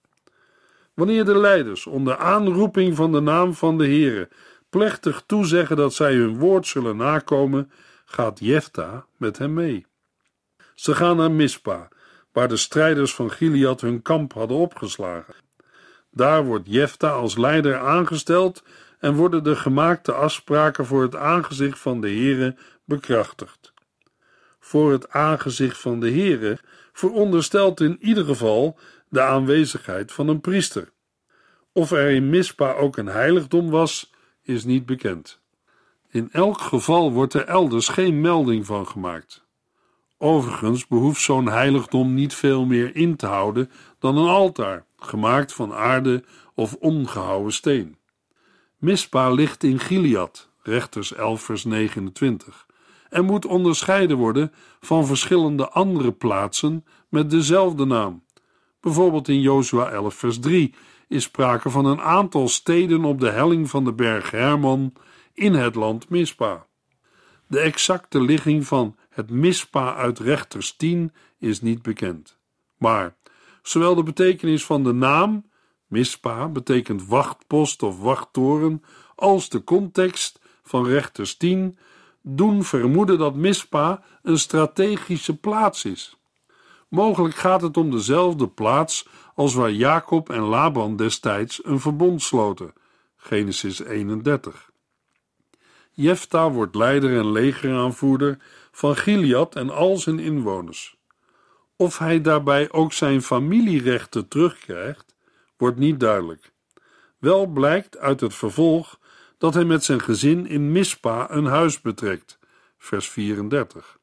Wanneer 0.94 1.24
de 1.24 1.38
leiders 1.38 1.86
onder 1.86 2.16
aanroeping 2.16 2.96
van 2.96 3.12
de 3.12 3.20
naam 3.20 3.54
van 3.54 3.78
de 3.78 3.84
Heere 3.84 4.28
plechtig 4.70 5.22
toezeggen 5.26 5.76
dat 5.76 5.94
zij 5.94 6.14
hun 6.14 6.38
woord 6.38 6.66
zullen 6.66 6.96
nakomen, 6.96 7.70
gaat 8.04 8.38
Jefta 8.38 9.06
met 9.16 9.38
hem 9.38 9.54
mee. 9.54 9.86
Ze 10.74 10.94
gaan 10.94 11.16
naar 11.16 11.30
Mispa, 11.30 11.88
waar 12.32 12.48
de 12.48 12.56
strijders 12.56 13.14
van 13.14 13.30
Gilead 13.30 13.80
hun 13.80 14.02
kamp 14.02 14.32
hadden 14.32 14.56
opgeslagen. 14.56 15.34
Daar 16.10 16.44
wordt 16.44 16.64
Jefta 16.66 17.10
als 17.10 17.36
leider 17.36 17.78
aangesteld 17.78 18.62
en 19.04 19.14
worden 19.14 19.44
de 19.44 19.56
gemaakte 19.56 20.12
afspraken 20.12 20.86
voor 20.86 21.02
het 21.02 21.16
aangezicht 21.16 21.78
van 21.78 22.00
de 22.00 22.08
Heere 22.08 22.56
bekrachtigd. 22.84 23.72
voor 24.60 24.92
het 24.92 25.10
aangezicht 25.10 25.78
van 25.78 26.00
de 26.00 26.10
Heere 26.10 26.58
veronderstelt 26.92 27.80
in 27.80 27.96
ieder 28.00 28.24
geval 28.24 28.78
de 29.08 29.20
aanwezigheid 29.20 30.12
van 30.12 30.28
een 30.28 30.40
priester. 30.40 30.92
Of 31.72 31.90
er 31.90 32.10
in 32.10 32.30
Mispa 32.30 32.72
ook 32.72 32.96
een 32.96 33.06
heiligdom 33.06 33.70
was, 33.70 34.12
is 34.42 34.64
niet 34.64 34.86
bekend. 34.86 35.40
In 36.10 36.28
elk 36.32 36.60
geval 36.60 37.12
wordt 37.12 37.34
er 37.34 37.46
elders 37.46 37.88
geen 37.88 38.20
melding 38.20 38.66
van 38.66 38.86
gemaakt. 38.86 39.44
Overigens 40.18 40.86
behoeft 40.86 41.20
zo'n 41.20 41.48
heiligdom 41.48 42.14
niet 42.14 42.34
veel 42.34 42.64
meer 42.64 42.96
in 42.96 43.16
te 43.16 43.26
houden 43.26 43.70
dan 43.98 44.16
een 44.16 44.28
altaar, 44.28 44.84
gemaakt 44.96 45.52
van 45.52 45.72
aarde 45.72 46.24
of 46.54 46.74
ongehouwen 46.74 47.52
steen. 47.52 47.96
Mispa 48.84 49.30
ligt 49.30 49.62
in 49.62 49.78
Gilead, 49.78 50.48
rechters 50.62 51.14
11 51.14 51.42
vers 51.42 51.64
29, 51.64 52.66
en 53.08 53.24
moet 53.24 53.46
onderscheiden 53.46 54.16
worden 54.16 54.52
van 54.80 55.06
verschillende 55.06 55.68
andere 55.68 56.12
plaatsen 56.12 56.84
met 57.08 57.30
dezelfde 57.30 57.84
naam. 57.84 58.24
Bijvoorbeeld 58.80 59.28
in 59.28 59.40
Jozua 59.40 59.90
11 59.90 60.14
vers 60.14 60.38
3 60.38 60.74
is 61.08 61.22
sprake 61.22 61.70
van 61.70 61.84
een 61.84 62.00
aantal 62.00 62.48
steden 62.48 63.04
op 63.04 63.20
de 63.20 63.30
helling 63.30 63.70
van 63.70 63.84
de 63.84 63.92
berg 63.92 64.30
Hermon 64.30 64.92
in 65.34 65.54
het 65.54 65.74
land 65.74 66.08
Mispa. 66.08 66.66
De 67.46 67.60
exacte 67.60 68.20
ligging 68.20 68.66
van 68.66 68.96
het 69.10 69.30
Mispa 69.30 69.94
uit 69.94 70.18
Rechters 70.18 70.76
10 70.76 71.12
is 71.38 71.60
niet 71.60 71.82
bekend. 71.82 72.38
Maar 72.78 73.16
zowel 73.62 73.94
de 73.94 74.02
betekenis 74.02 74.64
van 74.64 74.84
de 74.84 74.92
naam, 74.92 75.52
Mispa 75.94 76.48
betekent 76.48 77.06
wachtpost 77.06 77.82
of 77.82 78.00
wachttoren, 78.00 78.82
als 79.14 79.48
de 79.48 79.64
context 79.64 80.40
van 80.62 80.86
Rechters 80.86 81.36
10 81.36 81.78
doen 82.22 82.64
vermoeden 82.64 83.18
dat 83.18 83.34
Mispa 83.34 84.02
een 84.22 84.38
strategische 84.38 85.36
plaats 85.36 85.84
is. 85.84 86.16
Mogelijk 86.88 87.34
gaat 87.34 87.62
het 87.62 87.76
om 87.76 87.90
dezelfde 87.90 88.48
plaats 88.48 89.08
als 89.34 89.54
waar 89.54 89.72
Jacob 89.72 90.30
en 90.30 90.42
Laban 90.42 90.96
destijds 90.96 91.64
een 91.64 91.80
verbond 91.80 92.22
sloten. 92.22 92.72
Genesis 93.16 93.78
31. 93.78 94.70
Jefta 95.92 96.50
wordt 96.50 96.74
leider 96.74 97.18
en 97.18 97.32
legeraanvoerder 97.32 98.38
van 98.72 98.96
Gilead 98.96 99.54
en 99.54 99.70
al 99.70 99.96
zijn 99.96 100.18
inwoners. 100.18 100.96
Of 101.76 101.98
hij 101.98 102.20
daarbij 102.20 102.72
ook 102.72 102.92
zijn 102.92 103.22
familierechten 103.22 104.28
terugkrijgt, 104.28 105.13
wordt 105.64 105.78
niet 105.78 106.00
duidelijk. 106.00 106.52
Wel 107.18 107.46
blijkt 107.46 107.98
uit 107.98 108.20
het 108.20 108.34
vervolg 108.34 108.98
dat 109.38 109.54
hij 109.54 109.64
met 109.64 109.84
zijn 109.84 110.00
gezin 110.00 110.46
in 110.46 110.72
Mispa 110.72 111.30
een 111.30 111.44
huis 111.44 111.80
betrekt, 111.80 112.38
vers 112.78 113.08
34. 113.08 113.98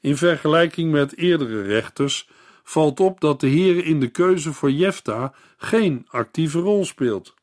In 0.00 0.16
vergelijking 0.16 0.92
met 0.92 1.16
eerdere 1.16 1.62
rechters 1.62 2.28
valt 2.62 3.00
op 3.00 3.20
dat 3.20 3.40
de 3.40 3.46
Heer 3.46 3.84
in 3.84 4.00
de 4.00 4.08
keuze 4.08 4.52
voor 4.52 4.70
Jefta 4.70 5.34
geen 5.56 6.06
actieve 6.10 6.58
rol 6.58 6.84
speelt. 6.84 7.34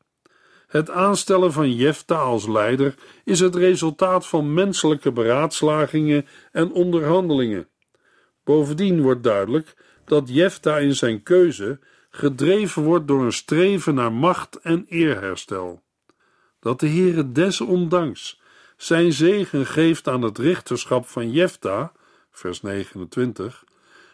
Het 0.66 0.90
aanstellen 0.90 1.52
van 1.52 1.72
Jefta 1.74 2.16
als 2.16 2.46
leider 2.46 2.94
is 3.24 3.40
het 3.40 3.54
resultaat 3.54 4.26
van 4.26 4.54
menselijke 4.54 5.12
beraadslagingen 5.12 6.26
en 6.52 6.72
onderhandelingen. 6.72 7.68
Bovendien 8.44 9.02
wordt 9.02 9.22
duidelijk 9.22 9.76
dat 10.04 10.28
Jefta 10.28 10.78
in 10.78 10.94
zijn 10.94 11.22
keuze 11.22 11.78
gedreven 12.16 12.82
wordt 12.82 13.08
door 13.08 13.24
een 13.24 13.32
streven 13.32 13.94
naar 13.94 14.12
macht 14.12 14.60
en 14.60 14.86
eerherstel. 14.88 15.82
Dat 16.60 16.80
de 16.80 16.88
Heere 16.88 17.32
desondanks 17.32 18.40
zijn 18.76 19.12
zegen 19.12 19.66
geeft 19.66 20.08
aan 20.08 20.22
het 20.22 20.38
richterschap 20.38 21.06
van 21.06 21.30
Jefta, 21.30 21.92
vers 22.30 22.62
29, 22.62 23.64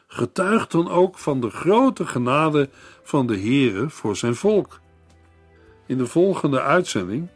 getuigt 0.07 0.71
dan 0.71 0.91
ook 0.91 1.19
van 1.19 1.41
de 1.41 1.51
grote 1.51 2.07
genade 2.07 2.69
van 3.03 3.27
de 3.27 3.39
Heere 3.39 3.91
voor 3.91 4.17
zijn 4.17 4.35
volk. 4.35 4.81
In 5.87 5.99
de 5.99 6.07
volgende 6.07 6.61
uitzending 6.61 7.29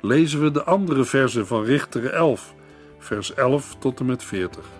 lezen 0.00 0.42
we 0.42 0.50
de 0.50 0.64
andere 0.64 1.04
versen 1.04 1.46
van 1.46 1.64
Richter 1.64 2.06
11, 2.06 2.54
vers 2.98 3.34
11 3.34 3.76
tot 3.78 4.00
en 4.00 4.06
met 4.06 4.24
40. 4.24 4.79